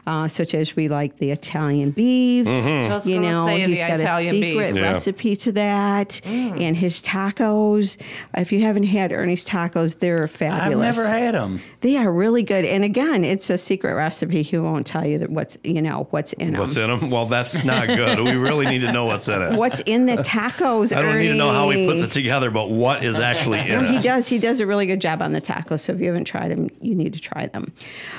uh, 0.07 0.27
such 0.29 0.55
as 0.55 0.75
we 0.75 0.89
like 0.89 1.19
the 1.19 1.31
Italian 1.31 1.91
beefs. 1.91 2.49
Just 2.67 3.07
You 3.07 3.21
know, 3.21 3.47
say 3.47 3.63
the 3.63 3.69
he's 3.69 3.81
got 3.81 4.01
Italian 4.01 4.37
a 4.37 4.41
beef. 4.41 4.53
secret 4.55 4.75
Yeah. 4.77 4.83
recipe 4.83 5.37
to 5.37 5.53
that, 5.53 6.21
and 6.25 6.77
his 6.77 7.03
tacos. 7.03 7.97
If 8.37 8.53
you 8.53 8.63
haven't 8.63 8.85
had 8.85 9.13
Ernie's 9.13 9.45
tacos, 9.45 9.99
they're 9.99 10.29
fabulous. 10.29 10.59
I've 10.59 10.73
fabulous. 10.73 10.97
never 10.97 11.09
had 11.09 11.35
them. 11.35 11.61
They 11.83 11.97
are 11.97 12.11
really 12.11 12.43
good, 12.43 12.65
and 12.65 12.85
again, 12.85 13.25
it's 13.25 13.51
a 13.51 13.59
secret 13.59 13.95
recipe. 13.95 14.43
He 14.43 14.57
won't 14.59 14.87
tell 14.87 15.07
you 15.07 15.19
that 15.19 15.31
what's 15.31 15.59
you 15.63 15.83
know 15.83 16.07
what's 16.11 16.33
in 16.35 16.53
them. 16.53 16.61
What's 16.61 16.77
in 16.77 16.89
them? 16.89 17.11
Well, 17.11 17.27
that's 17.27 17.63
not 17.65 17.87
good. 17.99 18.21
We 18.21 18.35
really 18.35 18.67
need 18.67 18.81
to 18.81 18.93
know 18.93 19.07
what's 19.07 19.29
in 19.29 19.43
it. 19.43 19.59
What's 19.59 19.81
in 19.81 20.07
the 20.07 20.19
tacos? 20.19 20.97
I 20.97 21.03
don't 21.03 21.19
need 21.19 21.29
to 21.29 21.35
know 21.35 21.51
how 21.53 21.69
he 21.71 21.87
puts 21.87 22.01
it 22.01 22.13
together, 22.13 22.51
but 22.51 22.71
what 22.71 23.03
is 23.03 23.19
actually 23.19 23.61
in 23.61 23.69
No, 23.69 23.89
he 23.89 23.97
it? 23.97 24.03
does. 24.03 24.29
He 24.29 24.39
does 24.39 24.61
a 24.61 24.67
really 24.67 24.87
good 24.87 25.01
job 25.01 25.21
on 25.21 25.33
the 25.33 25.41
tacos. 25.41 25.81
So 25.81 25.93
if 25.93 26.01
you 26.01 26.07
haven't 26.07 26.25
tried 26.25 26.51
them, 26.53 26.71
you 26.81 26.95
need 26.95 27.13
to 27.15 27.21
try 27.21 27.47
them. 27.47 27.73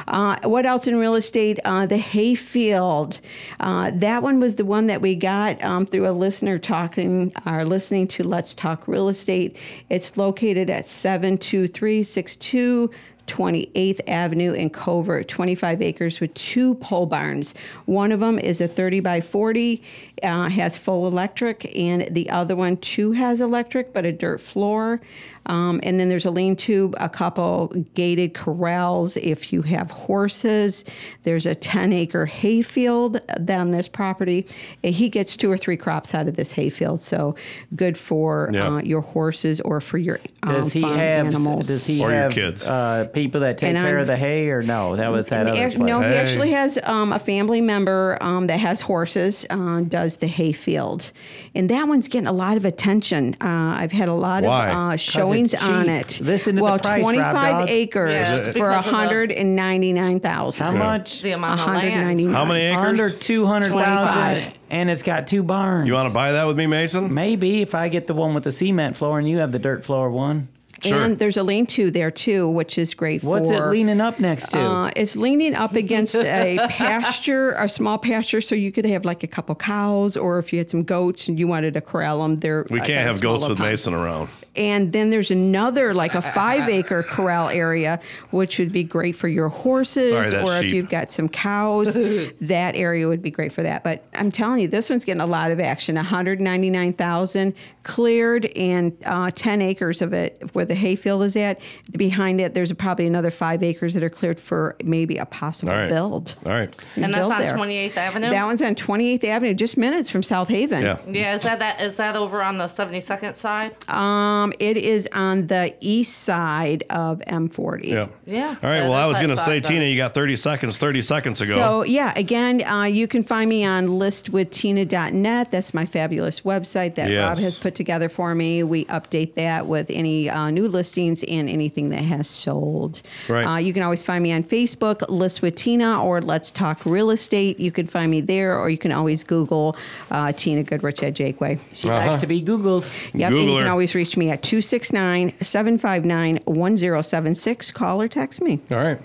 Uh, 0.07 0.37
what 0.43 0.65
else 0.65 0.87
in 0.87 0.97
real 0.97 1.15
estate? 1.15 1.59
Uh, 1.63 1.85
the 1.85 1.97
Hayfield. 1.97 3.21
Uh, 3.59 3.91
that 3.95 4.21
one 4.21 4.39
was 4.39 4.55
the 4.57 4.65
one 4.65 4.87
that 4.87 5.01
we 5.01 5.15
got 5.15 5.63
um, 5.63 5.85
through 5.85 6.07
a 6.09 6.11
listener 6.11 6.59
talking 6.59 7.33
or 7.45 7.63
listening 7.65 8.07
to 8.09 8.23
Let's 8.23 8.53
Talk 8.53 8.87
Real 8.87 9.09
Estate. 9.09 9.55
It's 9.89 10.17
located 10.17 10.69
at 10.69 10.85
seven 10.85 11.37
two 11.37 11.67
three 11.67 12.03
six 12.03 12.35
two. 12.35 12.91
28th 13.29 14.01
Avenue 14.07 14.53
in 14.53 14.69
Covert, 14.69 15.27
25 15.27 15.81
acres 15.81 16.19
with 16.19 16.33
two 16.33 16.75
pole 16.75 17.05
barns. 17.05 17.53
One 17.85 18.11
of 18.11 18.19
them 18.19 18.39
is 18.39 18.59
a 18.59 18.67
30 18.67 18.99
by 18.99 19.21
40, 19.21 19.81
uh, 20.23 20.49
has 20.49 20.75
full 20.75 21.07
electric, 21.07 21.71
and 21.77 22.07
the 22.11 22.29
other 22.29 22.55
one 22.55 22.77
too 22.77 23.11
has 23.11 23.39
electric, 23.39 23.93
but 23.93 24.05
a 24.05 24.11
dirt 24.11 24.41
floor. 24.41 24.99
Um, 25.45 25.79
and 25.83 25.99
then 25.99 26.09
there's 26.09 26.25
a 26.25 26.31
lean 26.31 26.55
to, 26.57 26.93
a 26.97 27.09
couple 27.09 27.67
gated 27.95 28.33
corrals 28.33 29.17
if 29.17 29.51
you 29.51 29.61
have 29.63 29.89
horses. 29.91 30.85
There's 31.23 31.45
a 31.45 31.55
10 31.55 31.91
acre 31.93 32.25
hayfield 32.25 33.19
on 33.49 33.71
this 33.71 33.87
property. 33.87 34.45
He 34.83 35.09
gets 35.09 35.35
two 35.37 35.51
or 35.51 35.57
three 35.57 35.77
crops 35.77 36.13
out 36.13 36.27
of 36.27 36.35
this 36.35 36.51
hayfield, 36.51 37.01
so 37.01 37.35
good 37.75 37.97
for 37.97 38.49
Yeah. 38.53 38.67
uh, 38.75 38.81
your 38.81 39.01
horses 39.01 39.59
or 39.61 39.81
for 39.81 39.97
your 39.97 40.19
um, 40.43 40.53
Does 40.55 40.73
he 40.73 40.81
farm 40.81 40.97
have? 40.97 41.27
animals. 41.27 41.67
Does 41.67 41.85
he 41.85 41.99
Or 42.01 42.09
your 42.11 42.21
have 42.21 42.31
kids. 42.33 42.67
Uh, 42.67 43.07
people 43.13 43.41
that 43.41 43.57
take 43.57 43.69
And 43.69 43.77
care 43.77 43.87
I'm- 43.97 43.99
of 44.01 44.07
the 44.07 44.17
hay, 44.17 44.49
or 44.49 44.61
no? 44.61 44.95
That 44.95 45.11
was 45.11 45.27
that 45.27 45.47
other 45.47 45.57
ac- 45.59 45.77
place. 45.77 45.87
No, 45.87 46.01
he 46.01 46.07
actually 46.15 46.51
has 46.51 46.77
um, 46.83 47.11
a 47.13 47.19
family 47.19 47.61
member 47.61 48.17
um, 48.21 48.47
that 48.47 48.59
has 48.59 48.81
horses, 48.81 49.45
uh, 49.49 49.81
does 49.81 50.17
the 50.17 50.27
hay 50.27 50.51
field. 50.51 51.11
And 51.55 51.69
that 51.69 51.87
one's 51.87 52.07
getting 52.07 52.27
a 52.27 52.33
lot 52.33 52.57
of 52.57 52.65
attention. 52.65 53.35
Uh, 53.41 53.75
I've 53.77 53.91
had 53.91 54.09
a 54.09 54.13
lot 54.13 54.43
Why? 54.43 54.69
of 54.69 54.75
uh, 54.75 54.89
'Cause 54.91 55.01
showings 55.29 55.53
it's 55.53 55.63
on 55.63 55.89
it. 55.89 56.21
Listen 56.21 56.55
to 56.55 56.59
the 56.59 56.63
well, 56.63 56.79
price, 56.79 56.97
Rob 56.97 57.03
25 57.03 57.33
Dog. 57.59 57.69
acres 57.69 58.11
Yeah, 58.11 58.35
it's 58.35 58.45
for 58.47 58.53
because 58.53 58.85
of 58.87 58.91
the- 58.91 58.97
199000 58.99 60.65
How 60.65 60.71
much? 60.71 61.21
The 61.21 61.31
amount 61.31 61.59
of 61.61 61.67
land. 61.67 61.77
199. 61.77 62.33
How 62.33 62.45
many 62.45 62.61
acres? 62.61 62.85
Under 62.85 63.09
two 63.09 63.45
hundred 63.45 63.69
thousand, 63.71 64.13
25. 64.41 64.53
and 64.69 64.89
it's 64.89 65.03
got 65.03 65.27
two 65.27 65.43
barns. 65.43 65.85
You 65.85 65.93
want 65.93 66.07
to 66.09 66.13
buy 66.13 66.31
that 66.33 66.45
with 66.47 66.57
me, 66.57 66.67
Mason? 66.67 67.13
Maybe 67.13 67.61
if 67.61 67.73
I 67.75 67.89
get 67.89 68.07
the 68.07 68.13
one 68.13 68.33
with 68.33 68.43
the 68.43 68.51
cement 68.51 68.97
floor 68.97 69.19
and 69.19 69.27
you 69.29 69.37
have 69.39 69.51
the 69.51 69.59
dirt 69.59 69.85
floor 69.85 70.09
one. 70.09 70.47
Sure. 70.83 71.03
And 71.03 71.19
there's 71.19 71.37
a 71.37 71.43
lean-to 71.43 71.91
there 71.91 72.11
too, 72.11 72.47
which 72.47 72.77
is 72.77 72.93
great 72.93 73.23
What's 73.23 73.49
for. 73.49 73.69
it 73.69 73.71
leaning 73.71 73.99
up 74.01 74.19
next 74.19 74.49
to? 74.51 74.59
Uh, 74.59 74.91
it's 74.95 75.15
leaning 75.15 75.55
up 75.55 75.73
against 75.73 76.15
a 76.15 76.57
pasture, 76.69 77.51
a 77.51 77.67
small 77.67 77.97
pasture, 77.97 78.41
so 78.41 78.55
you 78.55 78.71
could 78.71 78.85
have 78.85 79.05
like 79.05 79.23
a 79.23 79.27
couple 79.27 79.55
cows, 79.55 80.15
or 80.15 80.39
if 80.39 80.53
you 80.53 80.59
had 80.59 80.69
some 80.69 80.83
goats 80.83 81.27
and 81.27 81.37
you 81.37 81.47
wanted 81.47 81.73
to 81.73 81.81
corral 81.81 82.21
them, 82.21 82.39
there. 82.39 82.65
We 82.69 82.79
can't 82.79 83.05
have 83.05 83.21
goats 83.21 83.47
with 83.47 83.57
pond. 83.57 83.69
Mason 83.69 83.93
around. 83.93 84.29
And 84.55 84.91
then 84.91 85.09
there's 85.09 85.31
another, 85.31 85.93
like 85.93 86.15
a 86.15 86.21
five-acre 86.21 87.03
corral 87.09 87.49
area, 87.49 87.99
which 88.31 88.59
would 88.59 88.71
be 88.71 88.83
great 88.83 89.15
for 89.15 89.27
your 89.27 89.49
horses, 89.49 90.11
Sorry, 90.11 90.29
that's 90.29 90.49
or 90.49 90.55
if 90.55 90.63
sheep. 90.63 90.73
you've 90.73 90.89
got 90.89 91.11
some 91.11 91.29
cows, 91.29 91.93
that 92.41 92.75
area 92.75 93.07
would 93.07 93.21
be 93.21 93.31
great 93.31 93.53
for 93.53 93.63
that. 93.63 93.83
But 93.83 94.03
I'm 94.13 94.31
telling 94.31 94.59
you, 94.59 94.67
this 94.67 94.89
one's 94.89 95.05
getting 95.05 95.21
a 95.21 95.25
lot 95.25 95.51
of 95.51 95.59
action. 95.59 95.95
199,000 95.95 97.53
cleared, 97.83 98.45
and 98.47 98.95
uh, 99.05 99.31
10 99.33 99.61
acres 99.61 100.01
of 100.01 100.13
it 100.13 100.49
where 100.53 100.65
the 100.69 100.75
hayfield 100.75 101.23
is 101.23 101.35
at. 101.35 101.59
Behind 101.91 102.39
it, 102.39 102.53
there's 102.53 102.71
probably 102.73 103.07
another 103.07 103.31
five 103.31 103.61
acres 103.63 103.93
that 103.95 104.03
are 104.03 104.09
cleared 104.09 104.39
for 104.39 104.75
maybe 104.83 105.17
a 105.17 105.25
possible 105.25 105.73
All 105.73 105.77
right. 105.79 105.89
build. 105.89 106.35
All 106.45 106.53
right. 106.53 106.73
And 106.95 107.05
that's 107.13 107.17
build 107.17 107.31
on 107.33 107.39
there. 107.41 107.57
28th 107.57 107.97
Avenue? 107.97 108.29
That 108.29 108.45
one's 108.45 108.61
on 108.61 108.75
28th 108.75 109.23
Avenue, 109.25 109.53
just 109.53 109.75
minutes 109.75 110.09
from 110.09 110.23
South 110.23 110.47
Haven. 110.47 110.83
Yeah. 110.83 110.99
Yeah, 111.07 111.35
is 111.35 111.41
that, 111.43 111.59
that 111.59 111.81
is 111.81 111.95
that 111.97 112.15
over 112.15 112.41
on 112.41 112.57
the 112.57 112.65
72nd 112.65 113.35
side? 113.35 113.75
Um, 113.89 114.53
it 114.59 114.77
is 114.77 115.09
on 115.13 115.47
the 115.47 115.75
east 115.81 116.19
side 116.19 116.83
of 116.91 117.19
M40. 117.27 117.85
Yeah. 117.85 118.07
Yeah. 118.25 118.55
All 118.61 118.69
right. 118.69 118.77
Yeah, 118.77 118.89
well, 118.89 118.93
I 118.93 119.07
was 119.07 119.17
going 119.17 119.29
to 119.29 119.37
say, 119.37 119.61
side, 119.61 119.63
Tina, 119.65 119.85
you 119.85 119.97
got 119.97 120.13
30 120.13 120.35
seconds, 120.35 120.77
30 120.77 121.01
seconds 121.01 121.41
ago. 121.41 121.53
So 121.55 121.83
yeah, 121.83 122.13
again, 122.15 122.63
uh, 122.63 122.83
you 122.83 123.07
can 123.07 123.23
find 123.23 123.49
me 123.49 123.65
on 123.65 123.87
listwithtina.net. 123.87 125.51
That's 125.51 125.73
my 125.73 125.85
fabulous 125.85 126.41
website 126.41 126.95
that 126.95 127.09
Yes. 127.09 127.27
Rob 127.27 127.37
has 127.39 127.57
put 127.57 127.73
together 127.75 128.07
for 128.07 128.35
me. 128.35 128.61
We 128.61 128.85
update 128.85 129.33
that 129.35 129.65
with 129.65 129.89
any 129.89 130.29
uh, 130.29 130.51
new 130.59 130.67
listings 130.67 131.23
and 131.23 131.49
anything 131.49 131.89
that 131.89 132.03
has 132.03 132.27
sold. 132.27 133.01
Right. 133.27 133.45
Uh, 133.45 133.57
you 133.57 133.73
can 133.73 133.83
always 133.83 134.03
find 134.03 134.21
me 134.21 134.31
on 134.31 134.43
Facebook, 134.43 135.07
List 135.09 135.41
with 135.41 135.55
Tina, 135.55 136.03
or 136.03 136.21
Let's 136.21 136.51
Talk 136.51 136.85
Real 136.85 137.11
Estate. 137.11 137.59
You 137.59 137.71
can 137.71 137.85
find 137.85 138.11
me 138.11 138.21
there, 138.21 138.57
or 138.57 138.69
you 138.69 138.77
can 138.77 138.91
always 138.91 139.23
Google 139.23 139.75
uh, 140.11 140.31
Tina 140.33 140.63
Goodrich 140.63 141.01
at 141.03 141.13
Jaqua. 141.13 141.59
she 141.73 141.87
likes 141.87 142.21
to 142.21 142.27
be 142.27 142.41
Googled. 142.41 142.89
Yep, 143.13 143.31
and 143.31 143.49
you 143.49 143.57
can 143.57 143.67
always 143.67 143.95
reach 143.95 144.17
me 144.17 144.29
at 144.29 144.43
269 144.43 145.33
759 145.41 146.39
1076. 146.45 147.71
Call 147.71 148.01
or 148.01 148.07
text 148.07 148.41
me. 148.41 148.59
All 148.71 148.77
right. 148.77 148.99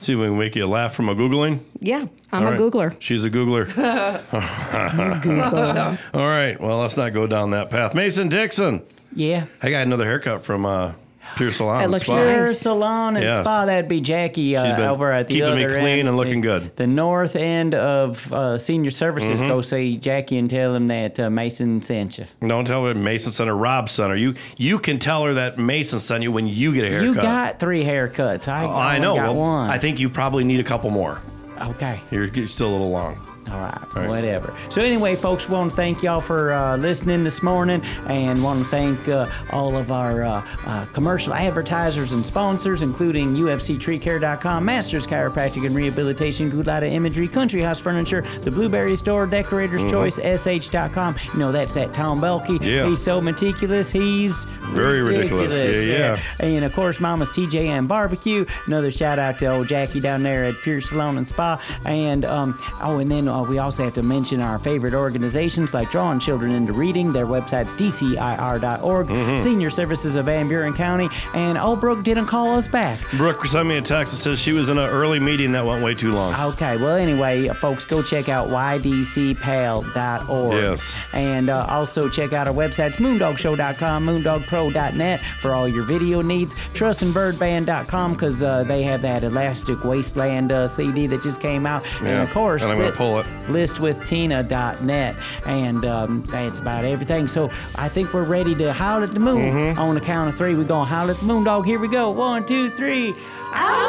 See 0.00 0.12
if 0.12 0.18
we 0.18 0.26
can 0.26 0.38
make 0.38 0.54
you 0.54 0.66
laugh 0.66 0.94
from 0.94 1.08
a 1.08 1.14
Googling. 1.14 1.60
Yeah, 1.80 2.04
I'm 2.30 2.42
All 2.42 2.48
a 2.48 2.50
right. 2.52 2.60
Googler. 2.60 2.94
She's 2.98 3.24
a 3.24 3.30
Googler. 3.30 3.64
All 6.14 6.26
right. 6.26 6.60
Well, 6.60 6.80
let's 6.80 6.96
not 6.96 7.14
go 7.14 7.26
down 7.26 7.50
that 7.50 7.70
path. 7.70 7.94
Mason 7.94 8.28
Dixon. 8.28 8.82
Yeah. 9.14 9.46
I 9.62 9.70
got 9.70 9.82
another 9.82 10.04
haircut 10.04 10.42
from 10.42 10.66
uh, 10.66 10.92
Pure 11.36 11.52
Salon. 11.52 11.82
It 11.82 11.88
looks 11.88 12.06
Spa. 12.06 12.16
nice. 12.16 12.26
Pure 12.34 12.46
salon 12.48 13.16
and 13.16 13.24
Yes. 13.24 13.44
spa. 13.44 13.64
That'd 13.64 13.88
be 13.88 14.00
Jackie 14.00 14.56
uh, 14.56 14.76
been 14.76 14.86
over 14.88 15.10
at 15.10 15.26
the 15.26 15.34
keeping 15.34 15.56
me 15.56 15.64
clean 15.64 15.84
end, 16.00 16.08
and 16.08 16.16
looking 16.16 16.40
the, 16.42 16.46
good. 16.46 16.76
The 16.76 16.86
north 16.86 17.34
end 17.34 17.74
of 17.74 18.30
uh, 18.32 18.58
senior 18.58 18.90
services. 18.90 19.40
Mm-hmm. 19.40 19.48
Go 19.48 19.62
see 19.62 19.96
Jackie 19.96 20.36
and 20.38 20.50
tell 20.50 20.74
him 20.74 20.88
that 20.88 21.18
uh, 21.18 21.30
Mason 21.30 21.80
sent 21.82 22.18
you. 22.18 22.26
Don't 22.46 22.66
tell 22.66 22.84
her 22.86 22.94
Mason 22.94 23.32
sent 23.32 23.48
her, 23.48 23.56
Rob 23.56 23.88
sent 23.88 24.10
her. 24.10 24.16
You 24.16 24.34
you 24.58 24.78
can 24.78 24.98
tell 24.98 25.24
her 25.24 25.34
that 25.34 25.58
Mason 25.58 25.98
sent 25.98 26.22
you 26.22 26.30
when 26.30 26.46
you 26.46 26.72
get 26.74 26.84
a 26.84 26.88
haircut. 26.90 27.06
You 27.06 27.14
got 27.14 27.58
three 27.58 27.84
haircuts. 27.84 28.46
I, 28.46 28.64
Oh, 28.66 28.70
I 28.70 28.98
know. 28.98 29.16
Got 29.16 29.24
Well, 29.24 29.36
one. 29.36 29.70
I 29.70 29.78
think 29.78 29.98
you 29.98 30.08
probably 30.10 30.44
need 30.44 30.60
a 30.60 30.64
couple 30.64 30.90
more. 30.90 31.20
okay. 31.62 32.00
You're, 32.10 32.26
you're 32.26 32.48
still 32.48 32.68
a 32.68 32.72
little 32.72 32.90
long. 32.90 33.18
All 33.50 33.60
right, 33.60 33.94
right. 33.94 34.08
whatever. 34.08 34.54
So 34.70 34.80
anyway, 34.80 35.16
folks, 35.16 35.48
want 35.48 35.70
to 35.70 35.76
thank 35.76 36.02
y'all 36.02 36.20
for 36.20 36.52
uh, 36.52 36.76
listening 36.76 37.24
this 37.24 37.42
morning, 37.42 37.82
and 38.08 38.42
want 38.42 38.60
to 38.60 38.64
thank 38.66 39.08
uh, 39.08 39.26
all 39.52 39.76
of 39.76 39.90
our 39.90 40.22
uh, 40.22 40.46
uh, 40.66 40.86
commercial 40.92 41.34
advertisers 41.34 42.12
and 42.12 42.24
sponsors, 42.24 42.82
including 42.82 43.34
UFCTreeCare.com, 43.34 44.64
Masters 44.64 45.06
Chiropractic 45.06 45.66
and 45.66 45.74
Rehabilitation, 45.74 46.50
Gulata 46.50 46.90
Imagery, 46.90 47.28
Country 47.28 47.60
House 47.60 47.78
Furniture, 47.78 48.22
The 48.40 48.50
Blueberry 48.50 48.96
Store, 48.96 49.26
Decorator's 49.26 49.90
Choice, 49.90 50.16
SH.com. 50.16 51.16
You 51.34 51.38
know 51.38 51.52
that's 51.52 51.74
that 51.74 51.92
Tom 51.94 52.20
Belkey. 52.20 52.58
Mm-hmm. 52.58 52.64
Yeah. 52.64 52.88
He's 52.88 53.02
so 53.02 53.20
meticulous. 53.20 53.90
He's 53.92 54.44
Very 54.72 55.02
ridiculous. 55.02 55.52
Yeah, 55.52 56.16
yeah. 56.16 56.46
And 56.46 56.64
of 56.64 56.72
course, 56.72 57.00
Mama's 57.00 57.30
TJ 57.30 57.66
and 57.66 57.86
Barbecue. 57.86 58.44
Another 58.66 58.90
shout 58.90 59.18
out 59.18 59.38
to 59.38 59.46
old 59.46 59.68
Jackie 59.68 60.00
down 60.00 60.22
there 60.22 60.44
at 60.44 60.54
Pure 60.62 60.82
Salon 60.82 61.18
and 61.18 61.28
Spa. 61.28 61.60
And 61.84 62.24
um, 62.24 62.58
oh, 62.82 62.98
and 62.98 63.10
then 63.10 63.28
uh, 63.34 63.42
we 63.42 63.58
also 63.58 63.82
have 63.82 63.94
to 63.94 64.02
mention 64.02 64.40
our 64.40 64.58
favorite 64.58 64.94
organizations 64.94 65.74
like 65.74 65.90
Drawing 65.90 66.20
Children 66.20 66.52
into 66.52 66.72
Reading. 66.72 67.12
Their 67.12 67.26
website's 67.26 67.72
dcir.org. 67.72 69.06
Mm-hmm. 69.08 69.42
Senior 69.42 69.70
Services 69.70 70.14
of 70.14 70.26
Van 70.26 70.48
Buren 70.48 70.72
County. 70.72 71.08
And 71.34 71.58
oh, 71.58 71.76
Brooke 71.76 72.04
didn't 72.04 72.26
call 72.26 72.54
us 72.54 72.68
back. 72.68 73.00
Brooke 73.12 73.44
sent 73.46 73.68
me 73.68 73.76
a 73.76 73.82
text 73.82 74.12
that 74.12 74.18
says 74.18 74.38
she 74.38 74.52
was 74.52 74.68
in 74.68 74.78
an 74.78 74.88
early 74.88 75.18
meeting 75.18 75.52
that 75.52 75.66
went 75.66 75.84
way 75.84 75.94
too 75.94 76.12
long. 76.12 76.34
Okay, 76.52 76.76
well, 76.76 76.96
anyway, 76.96 77.48
folks, 77.48 77.84
go 77.84 78.02
check 78.02 78.28
out 78.28 78.48
ydcpal.org. 78.48 80.52
Yes. 80.52 80.94
And 81.12 81.48
uh, 81.48 81.66
also 81.68 82.08
check 82.08 82.32
out 82.32 82.46
our 82.46 82.54
websites, 82.54 82.94
moondogshow.com, 82.94 84.06
moondogpro.net 84.06 85.20
for 85.40 85.52
all 85.52 85.68
your 85.68 85.84
video 85.84 86.22
needs, 86.22 86.54
trustandbirdband.com 86.54 88.12
because 88.12 88.42
uh, 88.42 88.64
they 88.64 88.82
have 88.82 89.02
that 89.02 89.24
Elastic 89.24 89.82
Wasteland 89.84 90.52
uh, 90.52 90.68
CD 90.68 91.06
that 91.06 91.22
just 91.22 91.40
came 91.40 91.66
out. 91.66 91.84
Yeah, 92.02 92.08
And 92.08 92.22
of 92.22 92.32
course, 92.32 92.62
and 92.62 92.70
I'm 92.70 92.78
gonna 92.78 92.92
pull 92.92 93.20
it. 93.20 93.23
listwithtina.net. 93.46 95.16
And 95.46 95.84
um, 95.84 96.22
that's 96.24 96.58
about 96.58 96.84
everything. 96.84 97.28
So 97.28 97.50
I 97.76 97.88
think 97.88 98.12
we're 98.12 98.24
ready 98.24 98.54
to 98.56 98.72
howl 98.72 99.02
at 99.02 99.12
the 99.12 99.20
moon. 99.20 99.52
Mm-hmm. 99.52 99.78
On 99.78 99.94
the 99.94 100.00
count 100.00 100.28
of 100.30 100.36
three, 100.36 100.54
we're 100.54 100.64
going 100.64 100.86
to 100.86 100.94
howl 100.94 101.10
at 101.10 101.16
the 101.18 101.24
moon 101.24 101.44
dog. 101.44 101.64
Here 101.66 101.78
we 101.78 101.88
go. 101.88 102.10
One, 102.10 102.46
two, 102.46 102.70
three. 102.70 103.14
Howl 103.52 103.84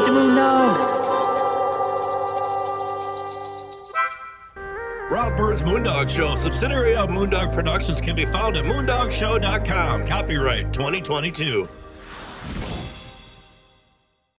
at 0.00 0.06
the 0.06 0.12
moon 0.12 0.36
dog. 0.36 1.00
Rob 5.10 5.36
Bird's 5.36 5.62
Moondog 5.62 6.08
Show, 6.08 6.36
subsidiary 6.36 6.94
of 6.94 7.08
Moondog 7.08 7.52
Productions, 7.52 8.00
can 8.00 8.14
be 8.14 8.24
found 8.24 8.56
at 8.56 8.64
moondogshow.com. 8.64 10.06
Copyright 10.06 10.72
2022. 10.72 11.68